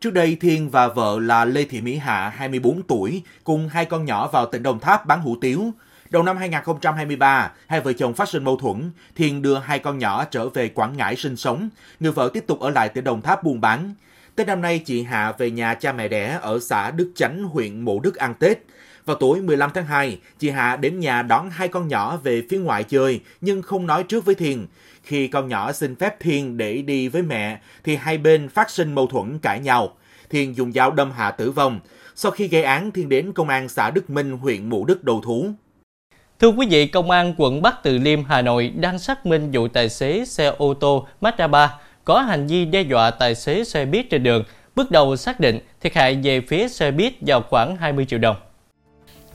Trước 0.00 0.10
đây, 0.10 0.36
Thiên 0.40 0.70
và 0.70 0.88
vợ 0.88 1.18
là 1.20 1.44
Lê 1.44 1.64
Thị 1.64 1.80
Mỹ 1.80 1.96
Hạ, 1.96 2.32
24 2.36 2.82
tuổi, 2.82 3.22
cùng 3.44 3.68
hai 3.68 3.84
con 3.84 4.04
nhỏ 4.04 4.28
vào 4.28 4.46
tỉnh 4.46 4.62
Đồng 4.62 4.80
Tháp 4.80 5.06
bán 5.06 5.20
hủ 5.20 5.36
tiếu. 5.40 5.70
Đầu 6.10 6.22
năm 6.22 6.36
2023, 6.36 7.52
hai 7.66 7.80
vợ 7.80 7.92
chồng 7.92 8.14
phát 8.14 8.28
sinh 8.28 8.44
mâu 8.44 8.56
thuẫn, 8.56 8.90
Thiên 9.14 9.42
đưa 9.42 9.58
hai 9.58 9.78
con 9.78 9.98
nhỏ 9.98 10.24
trở 10.24 10.48
về 10.48 10.68
Quảng 10.68 10.96
Ngãi 10.96 11.16
sinh 11.16 11.36
sống, 11.36 11.68
người 12.00 12.12
vợ 12.12 12.30
tiếp 12.34 12.44
tục 12.46 12.60
ở 12.60 12.70
lại 12.70 12.88
tỉnh 12.88 13.04
Đồng 13.04 13.22
Tháp 13.22 13.42
buôn 13.42 13.60
bán. 13.60 13.94
Tết 14.36 14.46
năm 14.46 14.60
nay, 14.62 14.78
chị 14.78 15.02
Hạ 15.02 15.32
về 15.38 15.50
nhà 15.50 15.74
cha 15.74 15.92
mẹ 15.92 16.08
đẻ 16.08 16.38
ở 16.42 16.58
xã 16.60 16.90
Đức 16.90 17.12
Chánh, 17.16 17.44
huyện 17.44 17.80
Mộ 17.80 18.00
Đức 18.00 18.16
ăn 18.16 18.34
Tết. 18.34 18.58
Vào 19.08 19.16
tối 19.16 19.40
15 19.40 19.70
tháng 19.74 19.86
2, 19.86 20.18
chị 20.38 20.50
Hạ 20.50 20.76
đến 20.76 21.00
nhà 21.00 21.22
đón 21.22 21.50
hai 21.50 21.68
con 21.68 21.88
nhỏ 21.88 22.16
về 22.16 22.42
phía 22.50 22.58
ngoại 22.58 22.84
chơi 22.84 23.20
nhưng 23.40 23.62
không 23.62 23.86
nói 23.86 24.02
trước 24.02 24.24
với 24.24 24.34
Thiền. 24.34 24.66
Khi 25.02 25.28
con 25.28 25.48
nhỏ 25.48 25.72
xin 25.72 25.96
phép 25.96 26.20
Thiên 26.20 26.56
để 26.56 26.82
đi 26.82 27.08
với 27.08 27.22
mẹ 27.22 27.58
thì 27.84 27.96
hai 27.96 28.18
bên 28.18 28.48
phát 28.48 28.70
sinh 28.70 28.92
mâu 28.92 29.06
thuẫn 29.06 29.38
cãi 29.38 29.60
nhau. 29.60 29.94
Thiên 30.30 30.56
dùng 30.56 30.72
dao 30.72 30.90
đâm 30.90 31.12
Hạ 31.12 31.30
tử 31.30 31.50
vong. 31.50 31.80
Sau 32.14 32.32
khi 32.32 32.48
gây 32.48 32.62
án, 32.62 32.90
Thiên 32.90 33.08
đến 33.08 33.32
công 33.32 33.48
an 33.48 33.68
xã 33.68 33.90
Đức 33.90 34.10
Minh, 34.10 34.32
huyện 34.32 34.68
Mộ 34.68 34.84
Đức 34.84 35.04
đầu 35.04 35.20
thú. 35.24 35.50
Thưa 36.40 36.48
quý 36.48 36.66
vị, 36.70 36.86
Công 36.86 37.10
an 37.10 37.34
quận 37.38 37.62
Bắc 37.62 37.82
Từ 37.82 37.98
Liêm, 37.98 38.24
Hà 38.24 38.42
Nội 38.42 38.72
đang 38.76 38.98
xác 38.98 39.26
minh 39.26 39.50
vụ 39.52 39.68
tài 39.68 39.88
xế 39.88 40.24
xe 40.24 40.46
ô 40.58 40.74
tô 40.74 41.06
Mazda 41.20 41.48
3 41.48 41.74
có 42.04 42.20
hành 42.20 42.46
vi 42.46 42.64
đe 42.64 42.82
dọa 42.82 43.10
tài 43.10 43.34
xế 43.34 43.64
xe 43.64 43.84
buýt 43.86 44.10
trên 44.10 44.22
đường. 44.22 44.44
Bước 44.76 44.90
đầu 44.90 45.16
xác 45.16 45.40
định 45.40 45.58
thiệt 45.80 45.94
hại 45.94 46.20
về 46.22 46.40
phía 46.40 46.68
xe 46.68 46.90
buýt 46.90 47.12
vào 47.20 47.42
khoảng 47.42 47.76
20 47.76 48.06
triệu 48.08 48.18
đồng. 48.18 48.36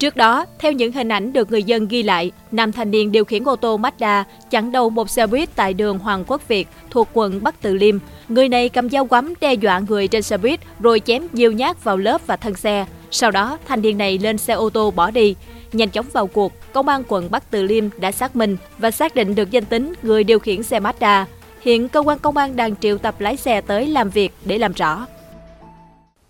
Trước 0.03 0.15
đó, 0.15 0.45
theo 0.59 0.71
những 0.71 0.91
hình 0.91 1.09
ảnh 1.09 1.33
được 1.33 1.51
người 1.51 1.63
dân 1.63 1.88
ghi 1.88 2.03
lại, 2.03 2.31
nam 2.51 2.71
thanh 2.71 2.91
niên 2.91 3.11
điều 3.11 3.25
khiển 3.25 3.44
ô 3.44 3.55
tô 3.55 3.77
Mazda 3.77 4.23
chặn 4.50 4.71
đầu 4.71 4.89
một 4.89 5.09
xe 5.09 5.27
buýt 5.27 5.55
tại 5.55 5.73
đường 5.73 6.00
Hoàng 6.00 6.23
Quốc 6.27 6.47
Việt 6.47 6.67
thuộc 6.89 7.07
quận 7.13 7.44
Bắc 7.44 7.61
Từ 7.61 7.73
Liêm. 7.73 7.97
Người 8.29 8.50
này 8.50 8.69
cầm 8.69 8.89
dao 8.89 9.05
quắm 9.05 9.33
đe 9.41 9.53
dọa 9.53 9.79
người 9.79 10.07
trên 10.07 10.21
xe 10.21 10.38
buýt 10.38 10.59
rồi 10.79 11.00
chém 11.00 11.27
nhiều 11.33 11.51
nhát 11.51 11.83
vào 11.83 11.97
lớp 11.97 12.21
và 12.27 12.35
thân 12.35 12.55
xe. 12.55 12.85
Sau 13.11 13.31
đó, 13.31 13.57
thanh 13.67 13.81
niên 13.81 13.97
này 13.97 14.17
lên 14.17 14.38
xe 14.38 14.53
ô 14.53 14.69
tô 14.69 14.91
bỏ 14.91 15.11
đi. 15.11 15.35
Nhanh 15.73 15.89
chóng 15.89 16.06
vào 16.13 16.27
cuộc, 16.27 16.53
công 16.73 16.88
an 16.88 17.03
quận 17.07 17.31
Bắc 17.31 17.51
Từ 17.51 17.63
Liêm 17.63 17.85
đã 17.97 18.11
xác 18.11 18.35
minh 18.35 18.57
và 18.78 18.92
xác 18.92 19.16
định 19.16 19.35
được 19.35 19.51
danh 19.51 19.66
tính 19.66 19.94
người 20.04 20.23
điều 20.23 20.39
khiển 20.39 20.63
xe 20.63 20.80
Mazda. 20.80 21.25
Hiện 21.61 21.89
cơ 21.89 21.99
quan 21.99 22.19
công 22.19 22.37
an 22.37 22.56
đang 22.56 22.75
triệu 22.75 22.97
tập 22.97 23.16
lái 23.21 23.37
xe 23.37 23.61
tới 23.61 23.87
làm 23.87 24.09
việc 24.09 24.33
để 24.45 24.57
làm 24.57 24.73
rõ. 24.73 25.06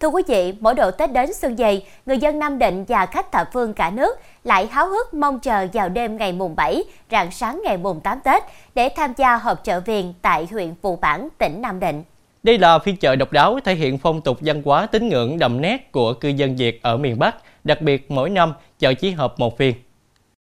Thưa 0.03 0.10
quý 0.10 0.24
vị, 0.27 0.53
mỗi 0.60 0.74
độ 0.74 0.91
Tết 0.91 1.12
đến 1.12 1.33
xuân 1.33 1.57
dày, 1.57 1.86
người 2.05 2.17
dân 2.17 2.39
Nam 2.39 2.60
Định 2.60 2.86
và 2.88 3.05
khách 3.05 3.31
thập 3.31 3.50
phương 3.53 3.74
cả 3.74 3.89
nước 3.89 4.19
lại 4.43 4.67
háo 4.67 4.88
hức 4.88 5.13
mong 5.13 5.39
chờ 5.39 5.67
vào 5.74 5.89
đêm 5.89 6.17
ngày 6.17 6.33
mùng 6.33 6.55
7, 6.55 6.83
rạng 7.12 7.31
sáng 7.31 7.62
ngày 7.65 7.77
mùng 7.77 8.00
8 8.00 8.19
Tết 8.24 8.43
để 8.75 8.89
tham 8.95 9.13
gia 9.17 9.38
họp 9.38 9.63
chợ 9.63 9.79
viền 9.79 10.13
tại 10.22 10.48
huyện 10.51 10.74
Phù 10.81 10.95
Bản, 10.95 11.27
tỉnh 11.38 11.62
Nam 11.62 11.79
Định. 11.79 12.03
Đây 12.43 12.57
là 12.57 12.79
phiên 12.79 12.98
chợ 12.98 13.15
độc 13.15 13.31
đáo 13.31 13.60
thể 13.63 13.75
hiện 13.75 13.98
phong 13.98 14.22
tục 14.22 14.38
văn 14.41 14.62
hóa 14.65 14.86
tín 14.86 15.10
ngưỡng 15.10 15.39
đậm 15.39 15.62
nét 15.62 15.91
của 15.91 16.13
cư 16.13 16.29
dân 16.29 16.55
Việt 16.55 16.83
ở 16.83 16.98
miền 16.98 17.19
Bắc, 17.19 17.36
đặc 17.63 17.81
biệt 17.81 18.12
mỗi 18.12 18.29
năm 18.29 18.53
chợ 18.79 18.93
chỉ 18.93 19.12
hợp 19.12 19.33
một 19.38 19.57
phiên. 19.57 19.74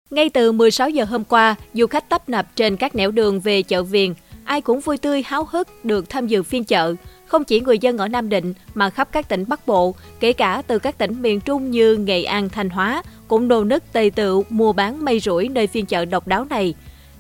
Ngay 0.09 0.29
từ 0.29 0.51
16 0.51 0.89
giờ 0.89 1.03
hôm 1.03 1.23
qua, 1.23 1.55
du 1.73 1.87
khách 1.87 2.09
tấp 2.09 2.29
nập 2.29 2.45
trên 2.55 2.77
các 2.77 2.95
nẻo 2.95 3.11
đường 3.11 3.39
về 3.39 3.61
chợ 3.61 3.83
Viền, 3.83 4.13
ai 4.45 4.61
cũng 4.61 4.79
vui 4.79 4.97
tươi 4.97 5.23
háo 5.25 5.47
hức 5.51 5.85
được 5.85 6.09
tham 6.09 6.27
dự 6.27 6.43
phiên 6.43 6.63
chợ. 6.63 6.95
Không 7.27 7.43
chỉ 7.43 7.59
người 7.59 7.79
dân 7.79 7.97
ở 7.97 8.07
Nam 8.07 8.29
Định 8.29 8.53
mà 8.73 8.89
khắp 8.89 9.07
các 9.11 9.29
tỉnh 9.29 9.43
Bắc 9.47 9.67
Bộ, 9.67 9.95
kể 10.19 10.33
cả 10.33 10.61
từ 10.67 10.79
các 10.79 10.97
tỉnh 10.97 11.21
miền 11.21 11.41
Trung 11.41 11.71
như 11.71 11.95
Nghệ 11.95 12.23
An, 12.23 12.49
Thanh 12.49 12.69
Hóa, 12.69 13.03
cũng 13.27 13.47
đổ 13.47 13.63
nức 13.63 13.93
tề 13.93 14.11
tựu 14.15 14.43
mua 14.49 14.73
bán 14.73 15.05
mây 15.05 15.19
rủi 15.19 15.47
nơi 15.47 15.67
phiên 15.67 15.85
chợ 15.85 16.05
độc 16.05 16.27
đáo 16.27 16.45
này. 16.45 16.73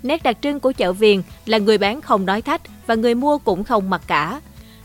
Nét 0.03 0.23
đặc 0.23 0.37
trưng 0.41 0.59
của 0.59 0.71
chợ 0.71 0.93
Viền 0.93 1.21
là 1.45 1.57
người 1.57 1.77
bán 1.77 2.01
không 2.01 2.25
nói 2.25 2.41
thách 2.41 2.61
và 2.87 2.95
người 2.95 3.15
mua 3.15 3.37
cũng 3.37 3.63
không 3.63 3.89
mặc 3.89 4.01
cả. 4.07 4.41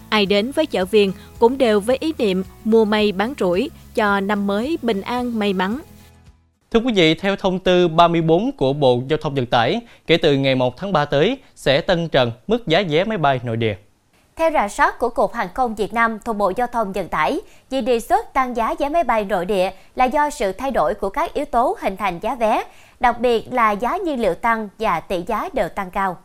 Ai 0.09 0.27
đến 0.27 0.53
với 0.53 0.67
chợ 0.67 0.85
Viền 0.85 1.11
cũng 1.39 1.59
đều 1.59 1.81
với 1.81 1.97
ý 2.00 2.12
niệm 2.19 2.43
mua 2.65 2.85
may 2.85 3.12
bán 3.12 3.35
rủi 3.39 3.71
cho 3.95 4.21
năm 4.21 4.47
mới 4.47 4.79
bình 4.83 5.00
an 5.00 5.39
may 5.39 5.53
mắn. 5.53 5.81
Thưa 6.71 6.81
quý 6.81 6.93
vị, 6.93 7.15
theo 7.15 7.37
thông 7.37 7.59
tư 7.59 7.89
34 7.89 8.53
của 8.53 8.73
Bộ 8.73 9.03
Giao 9.09 9.19
thông 9.23 9.35
Vận 9.35 9.47
tải, 9.47 9.81
kể 10.07 10.17
từ 10.17 10.37
ngày 10.37 10.55
1 10.55 10.77
tháng 10.77 10.93
3 10.93 11.05
tới 11.05 11.39
sẽ 11.55 11.81
tân 11.81 12.09
trần 12.09 12.33
mức 12.47 12.67
giá 12.67 12.83
vé 12.89 13.05
máy 13.05 13.19
bay 13.19 13.41
nội 13.45 13.57
địa. 13.57 13.77
Theo 14.40 14.50
rà 14.50 14.68
soát 14.68 14.99
của 14.99 15.09
Cục 15.09 15.35
Hàng 15.35 15.49
không 15.54 15.75
Việt 15.75 15.92
Nam 15.92 16.18
thuộc 16.25 16.37
Bộ 16.37 16.52
Giao 16.56 16.66
thông 16.66 16.92
Vận 16.92 17.09
tải, 17.09 17.40
vì 17.70 17.80
đề 17.80 18.00
xuất 18.00 18.32
tăng 18.32 18.56
giá 18.56 18.75
vé 18.78 18.88
máy 18.88 19.04
bay 19.04 19.25
nội 19.25 19.47
địa 19.47 19.70
là 19.97 20.04
do 20.04 20.30
sự 20.30 20.52
thay 20.52 20.70
đổi 20.70 20.94
của 20.94 21.09
các 21.09 21.35
yếu 21.35 21.44
tố 21.44 21.76
hình 21.80 21.97
thành 21.97 22.18
giá 22.23 22.35
vé, 22.35 22.64
đặc 23.00 23.20
biệt 23.20 23.52
là 23.52 23.70
giá 23.70 23.97
nhiên 23.97 24.20
liệu 24.20 24.35
tăng 24.35 24.68
và 24.78 25.00
tỷ 25.00 25.23
giá 25.26 25.49
đều 25.52 25.68
tăng 25.68 25.90
cao. 25.90 26.16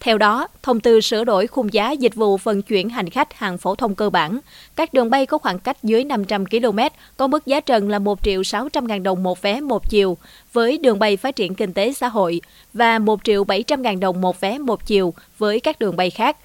Theo 0.00 0.18
đó, 0.18 0.48
thông 0.62 0.80
tư 0.80 1.00
sửa 1.00 1.24
đổi 1.24 1.46
khung 1.46 1.72
giá 1.72 1.90
dịch 1.90 2.14
vụ 2.14 2.36
vận 2.36 2.62
chuyển 2.62 2.88
hành 2.88 3.10
khách 3.10 3.34
hàng 3.34 3.58
phổ 3.58 3.74
thông 3.74 3.94
cơ 3.94 4.10
bản. 4.10 4.38
Các 4.76 4.94
đường 4.94 5.10
bay 5.10 5.26
có 5.26 5.38
khoảng 5.38 5.58
cách 5.58 5.76
dưới 5.82 6.04
500 6.04 6.46
km 6.46 6.78
có 7.16 7.26
mức 7.26 7.46
giá 7.46 7.60
trần 7.60 7.88
là 7.88 7.98
1 7.98 8.18
triệu 8.22 8.42
600 8.42 8.86
ngàn 8.86 9.02
đồng 9.02 9.22
một 9.22 9.42
vé 9.42 9.60
một 9.60 9.90
chiều 9.90 10.16
với 10.52 10.78
đường 10.78 10.98
bay 10.98 11.16
phát 11.16 11.36
triển 11.36 11.54
kinh 11.54 11.72
tế 11.72 11.92
xã 11.92 12.08
hội 12.08 12.40
và 12.72 12.98
1 12.98 13.20
triệu 13.24 13.44
700 13.44 13.82
ngàn 13.82 14.00
đồng 14.00 14.20
một 14.20 14.40
vé 14.40 14.58
một 14.58 14.86
chiều 14.86 15.14
với 15.38 15.60
các 15.60 15.78
đường 15.78 15.96
bay 15.96 16.10
khác. 16.10 16.36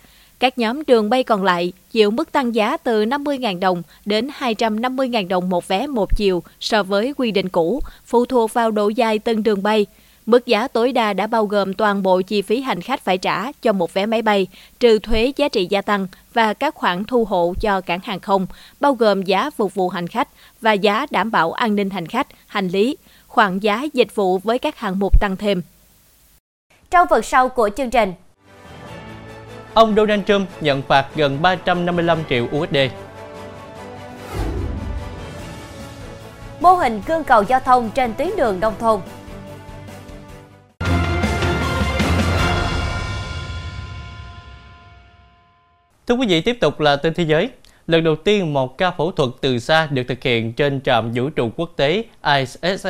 Các 0.41 0.57
nhóm 0.57 0.85
đường 0.85 1.09
bay 1.09 1.23
còn 1.23 1.43
lại 1.43 1.73
chịu 1.91 2.11
mức 2.11 2.31
tăng 2.31 2.55
giá 2.55 2.77
từ 2.77 3.05
50.000 3.05 3.59
đồng 3.59 3.83
đến 4.05 4.29
250.000 4.39 5.27
đồng 5.27 5.49
một 5.49 5.67
vé 5.67 5.87
một 5.87 6.17
chiều 6.17 6.43
so 6.59 6.83
với 6.83 7.13
quy 7.17 7.31
định 7.31 7.49
cũ, 7.49 7.81
phụ 8.05 8.25
thuộc 8.25 8.53
vào 8.53 8.71
độ 8.71 8.89
dài 8.89 9.19
từng 9.19 9.43
đường 9.43 9.63
bay. 9.63 9.85
Mức 10.25 10.45
giá 10.45 10.67
tối 10.67 10.91
đa 10.91 11.13
đã 11.13 11.27
bao 11.27 11.45
gồm 11.45 11.73
toàn 11.73 12.03
bộ 12.03 12.21
chi 12.21 12.41
phí 12.41 12.61
hành 12.61 12.81
khách 12.81 13.01
phải 13.03 13.17
trả 13.17 13.51
cho 13.51 13.73
một 13.73 13.93
vé 13.93 14.05
máy 14.05 14.21
bay, 14.21 14.47
trừ 14.79 14.99
thuế 14.99 15.33
giá 15.35 15.49
trị 15.49 15.67
gia 15.69 15.81
tăng 15.81 16.07
và 16.33 16.53
các 16.53 16.75
khoản 16.75 17.03
thu 17.05 17.25
hộ 17.25 17.53
cho 17.61 17.81
cảng 17.81 17.99
hàng 18.03 18.19
không, 18.19 18.47
bao 18.79 18.93
gồm 18.93 19.23
giá 19.23 19.49
phục 19.49 19.73
vụ 19.73 19.89
hành 19.89 20.07
khách 20.07 20.27
và 20.61 20.73
giá 20.73 21.05
đảm 21.11 21.31
bảo 21.31 21.51
an 21.51 21.75
ninh 21.75 21.89
hành 21.89 22.07
khách, 22.07 22.27
hành 22.47 22.67
lý, 22.67 22.97
khoản 23.27 23.59
giá 23.59 23.87
dịch 23.93 24.15
vụ 24.15 24.37
với 24.37 24.59
các 24.59 24.77
hạng 24.77 24.99
mục 24.99 25.21
tăng 25.21 25.35
thêm. 25.35 25.61
Trong 26.91 27.07
phần 27.09 27.23
sau 27.23 27.49
của 27.49 27.69
chương 27.77 27.89
trình, 27.89 28.13
Ông 29.73 29.95
Donald 29.95 30.21
Trump 30.27 30.49
nhận 30.61 30.81
phạt 30.81 31.07
gần 31.15 31.41
355 31.41 32.17
triệu 32.29 32.47
USD. 32.57 32.77
Mô 36.59 36.73
hình 36.73 37.01
gương 37.07 37.23
cầu 37.23 37.43
giao 37.43 37.59
thông 37.59 37.89
trên 37.95 38.13
tuyến 38.13 38.29
đường 38.37 38.59
nông 38.59 38.73
thôn. 38.79 39.01
Thưa 46.07 46.15
quý 46.15 46.27
vị, 46.27 46.41
tiếp 46.41 46.57
tục 46.61 46.79
là 46.79 46.95
tin 46.95 47.13
thế 47.13 47.23
giới. 47.23 47.49
Lần 47.87 48.03
đầu 48.03 48.15
tiên, 48.15 48.53
một 48.53 48.77
ca 48.77 48.91
phẫu 48.91 49.11
thuật 49.11 49.29
từ 49.41 49.59
xa 49.59 49.87
được 49.91 50.03
thực 50.07 50.23
hiện 50.23 50.53
trên 50.53 50.81
trạm 50.81 51.11
vũ 51.11 51.29
trụ 51.29 51.49
quốc 51.55 51.69
tế 51.75 52.03
ISS 52.23 52.87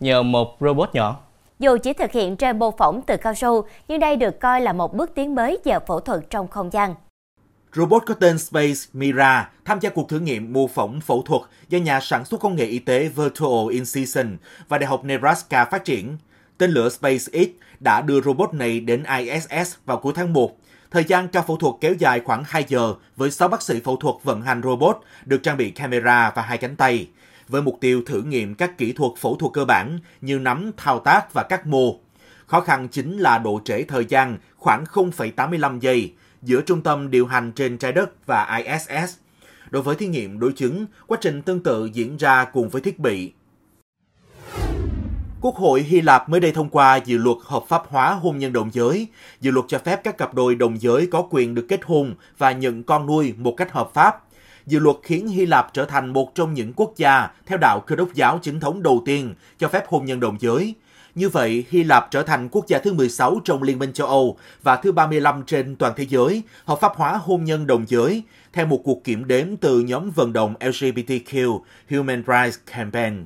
nhờ 0.00 0.22
một 0.22 0.56
robot 0.60 0.94
nhỏ. 0.94 1.23
Dù 1.64 1.78
chỉ 1.82 1.92
thực 1.92 2.12
hiện 2.12 2.36
trên 2.36 2.58
mô 2.58 2.70
phỏng 2.78 3.02
từ 3.06 3.16
cao 3.16 3.34
su, 3.34 3.64
nhưng 3.88 4.00
đây 4.00 4.16
được 4.16 4.40
coi 4.40 4.60
là 4.60 4.72
một 4.72 4.94
bước 4.94 5.10
tiến 5.14 5.34
mới 5.34 5.58
về 5.64 5.78
phẫu 5.86 6.00
thuật 6.00 6.20
trong 6.30 6.48
không 6.48 6.72
gian. 6.72 6.94
Robot 7.72 8.02
có 8.06 8.14
tên 8.14 8.38
Space 8.38 8.80
Mira 8.92 9.50
tham 9.64 9.80
gia 9.80 9.90
cuộc 9.90 10.08
thử 10.08 10.18
nghiệm 10.18 10.52
mô 10.52 10.66
phỏng 10.66 11.00
phẫu 11.00 11.22
thuật 11.22 11.42
do 11.68 11.78
nhà 11.78 12.00
sản 12.00 12.24
xuất 12.24 12.40
công 12.40 12.56
nghệ 12.56 12.64
y 12.64 12.78
tế 12.78 13.08
Virtual 13.08 13.72
Incision 13.72 14.36
và 14.68 14.78
Đại 14.78 14.86
học 14.86 15.04
Nebraska 15.04 15.64
phát 15.64 15.84
triển. 15.84 16.16
Tên 16.58 16.70
lửa 16.70 16.88
SpaceX 16.88 17.48
đã 17.80 18.00
đưa 18.00 18.20
robot 18.20 18.54
này 18.54 18.80
đến 18.80 19.04
ISS 19.18 19.74
vào 19.86 19.96
cuối 19.96 20.12
tháng 20.16 20.32
1. 20.32 20.56
Thời 20.90 21.04
gian 21.04 21.28
ca 21.28 21.42
phẫu 21.42 21.56
thuật 21.56 21.74
kéo 21.80 21.94
dài 21.98 22.20
khoảng 22.20 22.44
2 22.46 22.64
giờ 22.68 22.94
với 23.16 23.30
6 23.30 23.48
bác 23.48 23.62
sĩ 23.62 23.80
phẫu 23.80 23.96
thuật 23.96 24.14
vận 24.22 24.42
hành 24.42 24.62
robot 24.64 24.96
được 25.24 25.42
trang 25.42 25.56
bị 25.56 25.70
camera 25.70 26.32
và 26.34 26.42
hai 26.42 26.58
cánh 26.58 26.76
tay 26.76 27.08
với 27.48 27.62
mục 27.62 27.78
tiêu 27.80 28.02
thử 28.06 28.22
nghiệm 28.22 28.54
các 28.54 28.78
kỹ 28.78 28.92
thuật 28.92 29.12
phẫu 29.18 29.36
thuật 29.36 29.52
cơ 29.52 29.64
bản 29.64 29.98
như 30.20 30.38
nắm, 30.38 30.70
thao 30.76 30.98
tác 30.98 31.32
và 31.32 31.42
cắt 31.42 31.66
mô. 31.66 31.98
Khó 32.46 32.60
khăn 32.60 32.88
chính 32.88 33.18
là 33.18 33.38
độ 33.38 33.60
trễ 33.64 33.82
thời 33.82 34.04
gian 34.04 34.38
khoảng 34.56 34.84
0,85 34.84 35.78
giây 35.80 36.12
giữa 36.42 36.60
trung 36.60 36.80
tâm 36.80 37.10
điều 37.10 37.26
hành 37.26 37.52
trên 37.52 37.78
trái 37.78 37.92
đất 37.92 38.26
và 38.26 38.62
ISS. 38.64 39.14
Đối 39.70 39.82
với 39.82 39.96
thí 39.96 40.06
nghiệm 40.06 40.38
đối 40.38 40.52
chứng, 40.52 40.86
quá 41.06 41.18
trình 41.20 41.42
tương 41.42 41.62
tự 41.62 41.90
diễn 41.92 42.16
ra 42.16 42.44
cùng 42.44 42.68
với 42.68 42.82
thiết 42.82 42.98
bị. 42.98 43.32
Quốc 45.40 45.56
hội 45.56 45.82
Hy 45.82 46.00
Lạp 46.00 46.28
mới 46.28 46.40
đây 46.40 46.52
thông 46.52 46.68
qua 46.68 46.96
dự 46.96 47.18
luật 47.18 47.36
hợp 47.44 47.64
pháp 47.68 47.82
hóa 47.88 48.10
hôn 48.10 48.38
nhân 48.38 48.52
đồng 48.52 48.70
giới. 48.72 49.08
Dự 49.40 49.50
luật 49.50 49.66
cho 49.68 49.78
phép 49.78 50.00
các 50.04 50.18
cặp 50.18 50.34
đôi 50.34 50.54
đồng 50.54 50.80
giới 50.80 51.06
có 51.06 51.26
quyền 51.30 51.54
được 51.54 51.66
kết 51.68 51.80
hôn 51.84 52.14
và 52.38 52.52
nhận 52.52 52.82
con 52.82 53.06
nuôi 53.06 53.34
một 53.38 53.54
cách 53.56 53.72
hợp 53.72 53.90
pháp 53.94 54.24
dự 54.66 54.78
luật 54.78 54.96
khiến 55.02 55.28
Hy 55.28 55.46
Lạp 55.46 55.70
trở 55.72 55.84
thành 55.84 56.12
một 56.12 56.34
trong 56.34 56.54
những 56.54 56.72
quốc 56.76 56.92
gia 56.96 57.30
theo 57.46 57.58
đạo 57.58 57.80
Cơ 57.80 57.96
đốc 57.96 58.14
giáo 58.14 58.38
chính 58.42 58.60
thống 58.60 58.82
đầu 58.82 59.02
tiên 59.06 59.34
cho 59.58 59.68
phép 59.68 59.84
hôn 59.88 60.04
nhân 60.04 60.20
đồng 60.20 60.36
giới. 60.40 60.74
Như 61.14 61.28
vậy, 61.28 61.64
Hy 61.70 61.84
Lạp 61.84 62.10
trở 62.10 62.22
thành 62.22 62.48
quốc 62.48 62.66
gia 62.68 62.78
thứ 62.78 62.92
16 62.92 63.40
trong 63.44 63.62
Liên 63.62 63.78
minh 63.78 63.92
châu 63.92 64.06
Âu 64.06 64.36
và 64.62 64.76
thứ 64.76 64.92
35 64.92 65.42
trên 65.46 65.76
toàn 65.76 65.92
thế 65.96 66.06
giới 66.08 66.42
hợp 66.64 66.78
pháp 66.80 66.92
hóa 66.96 67.16
hôn 67.22 67.44
nhân 67.44 67.66
đồng 67.66 67.84
giới, 67.88 68.22
theo 68.52 68.66
một 68.66 68.80
cuộc 68.84 69.04
kiểm 69.04 69.26
đếm 69.26 69.56
từ 69.56 69.80
nhóm 69.80 70.10
vận 70.10 70.32
động 70.32 70.54
LGBTQ 70.60 71.60
Human 71.90 72.22
Rights 72.26 72.58
Campaign. 72.66 73.24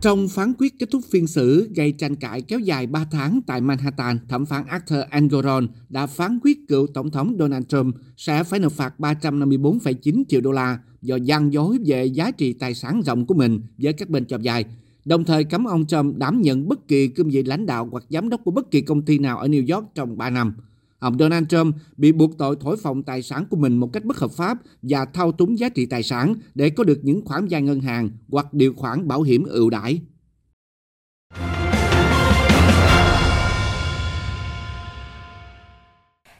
Trong 0.00 0.28
phán 0.28 0.52
quyết 0.58 0.78
kết 0.78 0.90
thúc 0.90 1.02
phiên 1.10 1.26
xử 1.26 1.70
gây 1.74 1.92
tranh 1.92 2.16
cãi 2.16 2.42
kéo 2.42 2.58
dài 2.58 2.86
3 2.86 3.04
tháng 3.10 3.40
tại 3.46 3.60
Manhattan, 3.60 4.18
thẩm 4.28 4.46
phán 4.46 4.66
Arthur 4.66 4.98
Engoron 5.10 5.68
đã 5.88 6.06
phán 6.06 6.38
quyết 6.42 6.58
cựu 6.68 6.86
Tổng 6.86 7.10
thống 7.10 7.36
Donald 7.38 7.66
Trump 7.66 7.94
sẽ 8.16 8.44
phải 8.44 8.60
nộp 8.60 8.72
phạt 8.72 8.94
354,9 8.98 10.22
triệu 10.28 10.40
đô 10.40 10.52
la 10.52 10.78
do 11.02 11.16
gian 11.16 11.52
dối 11.52 11.78
về 11.86 12.04
giá 12.04 12.30
trị 12.30 12.52
tài 12.52 12.74
sản 12.74 13.02
rộng 13.02 13.26
của 13.26 13.34
mình 13.34 13.60
với 13.78 13.92
các 13.92 14.10
bên 14.10 14.24
cho 14.24 14.38
dài, 14.38 14.64
đồng 15.04 15.24
thời 15.24 15.44
cấm 15.44 15.64
ông 15.64 15.86
Trump 15.86 16.16
đảm 16.16 16.42
nhận 16.42 16.68
bất 16.68 16.88
kỳ 16.88 17.08
cương 17.08 17.30
vị 17.30 17.42
lãnh 17.42 17.66
đạo 17.66 17.88
hoặc 17.90 18.04
giám 18.08 18.28
đốc 18.28 18.40
của 18.44 18.50
bất 18.50 18.70
kỳ 18.70 18.80
công 18.80 19.02
ty 19.02 19.18
nào 19.18 19.38
ở 19.38 19.48
New 19.48 19.74
York 19.74 19.86
trong 19.94 20.18
3 20.18 20.30
năm. 20.30 20.54
Ông 20.98 21.18
Donald 21.18 21.46
Trump 21.48 21.74
bị 21.96 22.12
buộc 22.12 22.38
tội 22.38 22.56
thổi 22.60 22.76
phồng 22.76 23.02
tài 23.02 23.22
sản 23.22 23.44
của 23.50 23.56
mình 23.56 23.76
một 23.76 23.88
cách 23.92 24.04
bất 24.04 24.16
hợp 24.16 24.30
pháp 24.30 24.58
và 24.82 25.04
thao 25.04 25.32
túng 25.32 25.58
giá 25.58 25.68
trị 25.68 25.86
tài 25.86 26.02
sản 26.02 26.34
để 26.54 26.70
có 26.70 26.84
được 26.84 27.00
những 27.02 27.24
khoản 27.24 27.46
vay 27.50 27.62
ngân 27.62 27.80
hàng 27.80 28.10
hoặc 28.30 28.46
điều 28.52 28.74
khoản 28.76 29.08
bảo 29.08 29.22
hiểm 29.22 29.44
ưu 29.44 29.70
đãi. 29.70 30.00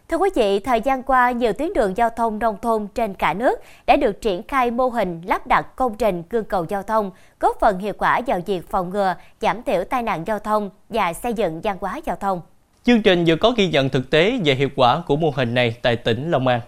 Thưa 0.08 0.16
quý 0.16 0.30
vị, 0.34 0.60
thời 0.60 0.80
gian 0.80 1.02
qua, 1.02 1.30
nhiều 1.30 1.52
tuyến 1.52 1.72
đường 1.72 1.96
giao 1.96 2.10
thông 2.10 2.38
nông 2.38 2.56
thôn 2.62 2.86
trên 2.94 3.14
cả 3.14 3.34
nước 3.34 3.58
đã 3.86 3.96
được 3.96 4.20
triển 4.20 4.42
khai 4.48 4.70
mô 4.70 4.88
hình 4.88 5.20
lắp 5.24 5.46
đặt 5.46 5.76
công 5.76 5.96
trình 5.96 6.22
gương 6.30 6.44
cầu 6.44 6.66
giao 6.68 6.82
thông, 6.82 7.10
góp 7.40 7.56
phần 7.60 7.78
hiệu 7.78 7.92
quả 7.98 8.20
vào 8.26 8.40
việc 8.46 8.70
phòng 8.70 8.90
ngừa, 8.90 9.14
giảm 9.40 9.62
thiểu 9.62 9.84
tai 9.84 10.02
nạn 10.02 10.24
giao 10.26 10.38
thông 10.38 10.70
và 10.88 11.12
xây 11.12 11.34
dựng 11.34 11.60
văn 11.60 11.76
hóa 11.80 12.00
giao 12.04 12.16
thông. 12.16 12.40
Chương 12.86 13.02
trình 13.02 13.24
vừa 13.26 13.36
có 13.36 13.52
ghi 13.56 13.68
nhận 13.68 13.88
thực 13.88 14.10
tế 14.10 14.40
về 14.44 14.54
hiệu 14.54 14.68
quả 14.76 15.02
của 15.06 15.16
mô 15.16 15.30
hình 15.36 15.54
này 15.54 15.76
tại 15.82 15.96
tỉnh 15.96 16.30
Long 16.30 16.46
An. 16.46 16.60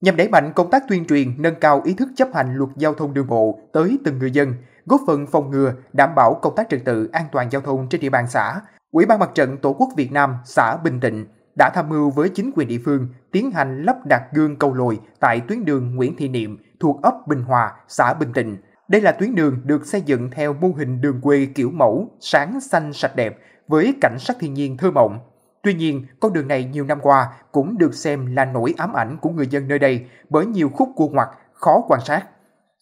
Nhằm 0.00 0.16
đẩy 0.16 0.28
mạnh 0.28 0.52
công 0.54 0.70
tác 0.70 0.82
tuyên 0.88 1.04
truyền, 1.04 1.42
nâng 1.42 1.54
cao 1.60 1.82
ý 1.84 1.94
thức 1.94 2.08
chấp 2.16 2.28
hành 2.34 2.54
luật 2.54 2.70
giao 2.76 2.94
thông 2.94 3.14
đường 3.14 3.26
bộ 3.26 3.58
tới 3.72 3.98
từng 4.04 4.18
người 4.18 4.30
dân, 4.30 4.54
góp 4.86 5.00
phần 5.06 5.26
phòng 5.26 5.50
ngừa, 5.50 5.72
đảm 5.92 6.10
bảo 6.16 6.34
công 6.42 6.54
tác 6.56 6.68
trật 6.70 6.84
tự 6.84 7.10
an 7.12 7.24
toàn 7.32 7.50
giao 7.50 7.62
thông 7.62 7.88
trên 7.88 8.00
địa 8.00 8.10
bàn 8.10 8.26
xã, 8.28 8.60
Ủy 8.90 9.06
ban 9.06 9.18
Mặt 9.18 9.30
trận 9.34 9.56
Tổ 9.56 9.72
quốc 9.72 9.88
Việt 9.96 10.12
Nam 10.12 10.36
xã 10.44 10.76
Bình 10.76 11.00
Tịnh 11.00 11.26
đã 11.58 11.70
tham 11.74 11.88
mưu 11.88 12.10
với 12.10 12.28
chính 12.28 12.50
quyền 12.54 12.68
địa 12.68 12.80
phương 12.84 13.08
tiến 13.32 13.50
hành 13.50 13.82
lắp 13.82 14.06
đặt 14.06 14.22
gương 14.34 14.56
cầu 14.56 14.74
lồi 14.74 14.98
tại 15.20 15.40
tuyến 15.40 15.64
đường 15.64 15.96
Nguyễn 15.96 16.16
Thị 16.16 16.28
Niệm 16.28 16.58
thuộc 16.80 17.02
ấp 17.02 17.14
Bình 17.26 17.42
Hòa, 17.42 17.72
xã 17.88 18.14
Bình 18.14 18.32
Tịnh. 18.32 18.56
Đây 18.88 19.00
là 19.00 19.12
tuyến 19.12 19.34
đường 19.34 19.60
được 19.64 19.86
xây 19.86 20.00
dựng 20.00 20.30
theo 20.30 20.52
mô 20.52 20.68
hình 20.68 21.00
đường 21.00 21.20
quê 21.20 21.48
kiểu 21.54 21.70
mẫu, 21.70 22.10
sáng 22.20 22.60
xanh 22.60 22.92
sạch 22.92 23.16
đẹp 23.16 23.38
với 23.68 23.94
cảnh 24.00 24.18
sắc 24.18 24.36
thiên 24.40 24.54
nhiên 24.54 24.76
thơ 24.76 24.90
mộng, 24.90 25.18
Tuy 25.62 25.74
nhiên, 25.74 26.06
con 26.20 26.32
đường 26.32 26.48
này 26.48 26.64
nhiều 26.64 26.84
năm 26.84 26.98
qua 27.02 27.28
cũng 27.52 27.78
được 27.78 27.94
xem 27.94 28.36
là 28.36 28.44
nỗi 28.44 28.74
ám 28.76 28.92
ảnh 28.92 29.16
của 29.20 29.30
người 29.30 29.46
dân 29.46 29.68
nơi 29.68 29.78
đây 29.78 30.06
bởi 30.28 30.46
nhiều 30.46 30.70
khúc 30.74 30.88
cua 30.96 31.08
ngoặt 31.08 31.28
khó 31.52 31.82
quan 31.88 32.00
sát. 32.04 32.26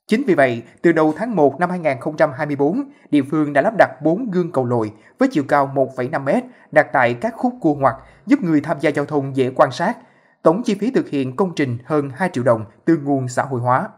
Chính 0.06 0.23
vì 0.26 0.35
vậy, 0.35 0.62
từ 0.82 0.92
đầu 0.92 1.12
tháng 1.16 1.37
1 1.37 1.61
năm 1.61 1.70
2024, 1.70 2.82
địa 3.11 3.23
phương 3.30 3.52
đã 3.52 3.62
lắp 3.62 3.75
đặt 3.78 4.02
4 4.02 4.30
gương 4.30 4.52
cầu 4.52 4.64
lồi 4.64 4.92
với 5.18 5.28
chiều 5.32 5.44
cao 5.49 5.73
1,5 5.75 6.23
m 6.23 6.49
đặt 6.73 6.87
tại 6.92 7.14
các 7.14 7.35
khúc 7.37 7.54
cua 7.61 7.75
ngoặt 7.75 7.94
giúp 8.26 8.42
người 8.42 8.61
tham 8.61 8.76
gia 8.80 8.90
giao 8.90 9.04
thông 9.04 9.37
dễ 9.37 9.50
quan 9.56 9.70
sát. 9.73 9.99
Tổng 10.42 10.62
chi 10.62 10.75
phí 10.80 10.90
thực 10.90 11.08
hiện 11.08 11.37
công 11.37 11.54
trình 11.56 11.78
hơn 11.85 12.11
2 12.14 12.30
triệu 12.32 12.44
đồng 12.44 12.64
từ 12.85 12.97
nguồn 12.97 13.28
xã 13.28 13.42
hội 13.42 13.61
hóa 13.61 13.88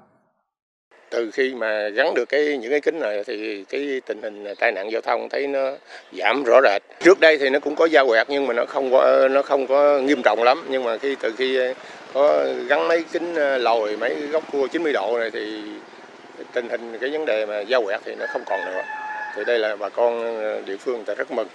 từ 1.10 1.30
khi 1.30 1.54
mà 1.54 1.88
gắn 1.88 2.14
được 2.14 2.28
cái 2.28 2.58
những 2.58 2.70
cái 2.70 2.80
kính 2.80 3.00
này 3.00 3.24
thì 3.26 3.64
cái 3.68 4.00
tình 4.06 4.22
hình 4.22 4.44
tai 4.58 4.72
nạn 4.72 4.90
giao 4.92 5.00
thông 5.00 5.28
thấy 5.28 5.46
nó 5.46 5.70
giảm 6.12 6.42
rõ 6.44 6.60
rệt. 6.64 6.82
Trước 7.00 7.20
đây 7.20 7.38
thì 7.38 7.50
nó 7.50 7.58
cũng 7.60 7.76
có 7.76 7.84
giao 7.84 8.06
quẹt 8.06 8.26
nhưng 8.30 8.46
mà 8.46 8.54
nó 8.54 8.64
không 8.68 8.90
có 8.90 9.28
nó 9.28 9.42
không 9.42 9.66
có 9.66 9.98
nghiêm 9.98 10.22
trọng 10.22 10.42
lắm. 10.42 10.64
Nhưng 10.70 10.84
mà 10.84 10.98
khi 10.98 11.16
từ 11.22 11.32
khi 11.38 11.58
có 12.14 12.46
gắn 12.68 12.88
mấy 12.88 13.04
kính 13.12 13.34
ờ, 13.34 13.58
lồi 13.58 13.96
mấy 13.96 14.14
góc 14.14 14.44
cua 14.52 14.66
90 14.66 14.92
độ 14.92 15.18
này 15.18 15.30
thì 15.30 15.62
tình 16.52 16.68
hình 16.68 16.98
cái 17.00 17.10
vấn 17.10 17.24
đề 17.24 17.46
mà 17.46 17.60
giao 17.60 17.82
quẹt 17.84 18.00
thì 18.04 18.14
nó 18.14 18.26
không 18.32 18.42
còn 18.46 18.60
nữa. 18.64 18.82
Thì 19.36 19.44
đây 19.46 19.58
là 19.58 19.76
bà 19.76 19.88
con 19.88 20.22
ờ, 20.42 20.62
địa 20.66 20.76
phương 20.76 20.96
người 20.96 21.04
ta 21.04 21.14
rất 21.14 21.30
mừng. 21.30 21.48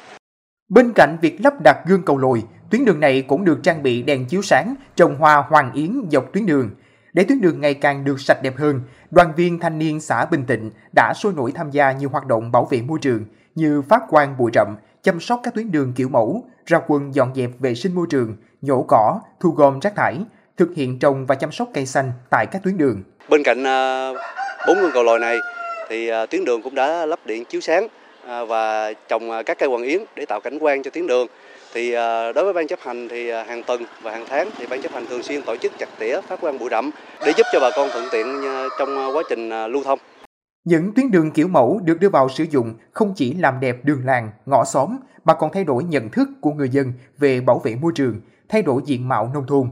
Bên 0.70 0.94
cạnh 0.96 1.18
việc 1.22 1.38
lắp 1.44 1.54
đặt 1.64 1.78
gương 1.88 2.04
cầu 2.06 2.18
lồi, 2.18 2.44
tuyến 2.72 2.86
đường 2.86 3.00
này 3.00 3.24
cũng 3.28 3.46
được 3.46 3.58
trang 3.64 3.84
bị 3.84 4.02
đèn 4.02 4.26
chiếu 4.26 4.42
sáng, 4.42 4.76
trồng 4.96 5.16
hoa 5.16 5.44
hoàng 5.50 5.72
yến 5.74 6.02
dọc 6.12 6.34
tuyến 6.34 6.46
đường. 6.46 6.70
Để 7.16 7.24
tuyến 7.24 7.42
đường 7.42 7.62
ngày 7.62 7.74
càng 7.74 8.04
được 8.04 8.20
sạch 8.20 8.42
đẹp 8.42 8.58
hơn, 8.58 8.82
đoàn 9.12 9.34
viên 9.36 9.60
thanh 9.60 9.80
niên 9.80 10.00
xã 10.00 10.26
Bình 10.26 10.44
Tịnh 10.48 10.72
đã 10.96 11.14
sôi 11.14 11.34
nổi 11.34 11.52
tham 11.56 11.72
gia 11.72 11.92
nhiều 11.92 12.10
hoạt 12.10 12.26
động 12.26 12.52
bảo 12.52 12.68
vệ 12.72 12.82
môi 12.82 13.00
trường 13.02 13.26
như 13.56 13.82
phát 13.82 14.02
quang 14.10 14.38
bụi 14.38 14.52
rậm, 14.54 14.76
chăm 15.04 15.20
sóc 15.20 15.40
các 15.44 15.54
tuyến 15.54 15.72
đường 15.72 15.94
kiểu 15.96 16.10
mẫu, 16.10 16.44
ra 16.66 16.80
quân 16.88 17.16
dọn 17.16 17.36
dẹp 17.36 17.50
vệ 17.60 17.76
sinh 17.76 17.96
môi 17.96 18.08
trường, 18.10 18.36
nhổ 18.62 18.86
cỏ, 18.88 19.20
thu 19.40 19.50
gom 19.50 19.80
rác 19.80 19.96
thải, 19.96 20.18
thực 20.58 20.76
hiện 20.76 21.00
trồng 21.00 21.26
và 21.26 21.36
chăm 21.36 21.52
sóc 21.52 21.70
cây 21.74 21.86
xanh 21.86 22.12
tại 22.30 22.46
các 22.52 22.64
tuyến 22.64 22.78
đường. 22.78 23.04
Bên 23.30 23.44
cạnh 23.44 23.64
à, 23.64 24.12
bốn 24.68 24.80
gương 24.80 24.92
cầu 24.94 25.04
lòi 25.04 25.20
này 25.20 25.38
thì 25.90 26.08
à, 26.08 26.26
tuyến 26.26 26.46
đường 26.46 26.62
cũng 26.62 26.76
đã 26.76 27.06
lắp 27.06 27.20
điện 27.26 27.46
chiếu 27.46 27.62
sáng 27.62 27.88
à, 28.28 28.46
và 28.46 28.94
trồng 29.08 29.30
các 29.46 29.60
cây 29.60 29.70
hoàng 29.70 29.84
yến 29.84 30.02
để 30.16 30.26
tạo 30.26 30.42
cảnh 30.42 30.58
quan 30.62 30.84
cho 30.84 30.92
tuyến 30.92 31.08
đường 31.08 31.28
thì 31.76 31.92
ờ, 31.92 32.32
đối 32.34 32.44
với 32.44 32.54
ban 32.54 32.68
chấp 32.68 32.80
hành 32.82 33.08
thì 33.10 33.30
ờ, 33.30 33.44
hàng 33.44 33.64
tuần 33.64 33.84
và 34.02 34.12
hàng 34.12 34.26
tháng 34.30 34.50
thì 34.58 34.66
ban 34.70 34.82
chấp 34.82 34.92
hành 34.92 35.06
thường 35.10 35.24
xuyên 35.24 35.42
tổ 35.42 35.56
chức 35.56 35.72
chặt 35.80 35.90
tỉa 36.00 36.22
phát 36.22 36.42
quang 36.42 36.60
bụi 36.60 36.70
rậm 36.72 36.92
để 37.26 37.34
giúp 37.38 37.44
cho 37.54 37.60
bà 37.60 37.70
con 37.76 37.90
thuận 37.94 38.06
tiện 38.12 38.42
ờ, 38.42 38.70
trong 38.80 39.16
quá 39.16 39.24
trình 39.30 39.50
lưu 39.50 39.84
thông. 39.84 40.00
Những 40.66 40.94
tuyến 40.96 41.12
đường 41.12 41.32
kiểu 41.32 41.48
mẫu 41.48 41.80
được 41.84 42.00
đưa 42.00 42.10
vào 42.10 42.30
sử 42.30 42.44
dụng 42.44 42.74
không 42.92 43.14
chỉ 43.16 43.34
làm 43.34 43.60
đẹp 43.60 43.76
đường 43.84 44.02
làng, 44.06 44.32
ngõ 44.46 44.64
xóm 44.66 44.98
mà 45.26 45.34
còn 45.34 45.52
thay 45.54 45.64
đổi 45.64 45.84
nhận 45.84 46.10
thức 46.10 46.30
của 46.42 46.52
người 46.52 46.70
dân 46.70 46.94
về 47.18 47.42
bảo 47.42 47.60
vệ 47.60 47.76
môi 47.76 47.92
trường, 47.96 48.22
thay 48.50 48.62
đổi 48.62 48.82
diện 48.86 49.08
mạo 49.08 49.32
nông 49.34 49.48
thôn. 49.48 49.70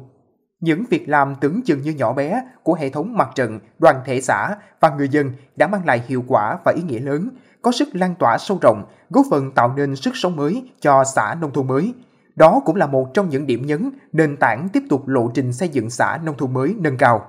Những 0.60 0.84
việc 0.90 1.10
làm 1.10 1.36
tưởng 1.42 1.62
chừng 1.66 1.82
như 1.82 1.92
nhỏ 1.92 2.14
bé 2.14 2.42
của 2.64 2.74
hệ 2.74 2.90
thống 2.90 3.18
mặt 3.18 3.30
trận, 3.36 3.60
đoàn 3.80 3.96
thể 4.06 4.22
xã 4.22 4.56
và 4.80 4.90
người 4.98 5.10
dân 5.10 5.32
đã 5.56 5.68
mang 5.68 5.86
lại 5.86 6.02
hiệu 6.08 6.24
quả 6.28 6.58
và 6.66 6.74
ý 6.76 6.82
nghĩa 6.82 7.00
lớn, 7.00 7.30
có 7.64 7.72
sức 7.72 7.90
lan 7.94 8.16
tỏa 8.20 8.38
sâu 8.38 8.58
rộng, 8.62 8.84
góp 9.10 9.26
phần 9.32 9.52
tạo 9.52 9.74
nên 9.78 9.96
sức 9.96 10.12
sống 10.16 10.36
mới 10.36 10.64
cho 10.82 11.04
xã 11.16 11.36
nông 11.42 11.54
thôn 11.54 11.68
mới. 11.68 11.94
Đó 12.36 12.62
cũng 12.66 12.76
là 12.76 12.88
một 12.88 13.14
trong 13.14 13.30
những 13.30 13.48
điểm 13.48 13.66
nhấn, 13.66 13.90
nền 14.14 14.38
tảng 14.38 14.68
tiếp 14.74 14.84
tục 14.90 15.08
lộ 15.08 15.32
trình 15.34 15.54
xây 15.54 15.70
dựng 15.70 15.90
xã 15.90 16.18
nông 16.24 16.38
thôn 16.38 16.54
mới 16.54 16.76
nâng 16.80 16.98
cao. 16.98 17.28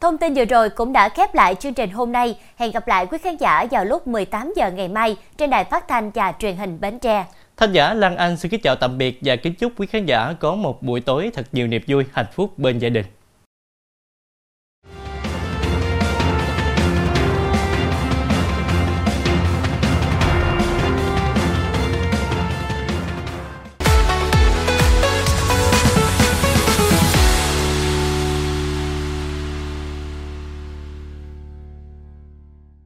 Thông 0.00 0.18
tin 0.18 0.34
vừa 0.34 0.44
rồi 0.44 0.70
cũng 0.70 0.92
đã 0.92 1.08
khép 1.08 1.34
lại 1.34 1.54
chương 1.54 1.74
trình 1.74 1.90
hôm 1.90 2.12
nay. 2.12 2.38
Hẹn 2.56 2.72
gặp 2.72 2.88
lại 2.88 3.06
quý 3.06 3.18
khán 3.18 3.36
giả 3.36 3.66
vào 3.70 3.84
lúc 3.84 4.06
18 4.06 4.52
giờ 4.56 4.70
ngày 4.70 4.88
mai 4.88 5.16
trên 5.36 5.50
đài 5.50 5.64
phát 5.64 5.88
thanh 5.88 6.10
và 6.10 6.32
truyền 6.38 6.56
hình 6.56 6.80
Bến 6.80 6.98
Tre. 6.98 7.26
Thanh 7.56 7.72
giả 7.72 7.94
Lan 7.94 8.16
Anh 8.16 8.36
xin 8.36 8.50
kính 8.50 8.60
chào 8.62 8.76
tạm 8.76 8.98
biệt 8.98 9.18
và 9.22 9.36
kính 9.36 9.54
chúc 9.54 9.72
quý 9.76 9.86
khán 9.86 10.06
giả 10.06 10.34
có 10.40 10.54
một 10.54 10.82
buổi 10.82 11.00
tối 11.00 11.30
thật 11.34 11.46
nhiều 11.52 11.66
niềm 11.66 11.82
vui, 11.88 12.04
hạnh 12.12 12.26
phúc 12.34 12.58
bên 12.58 12.78
gia 12.78 12.88
đình. 12.88 13.04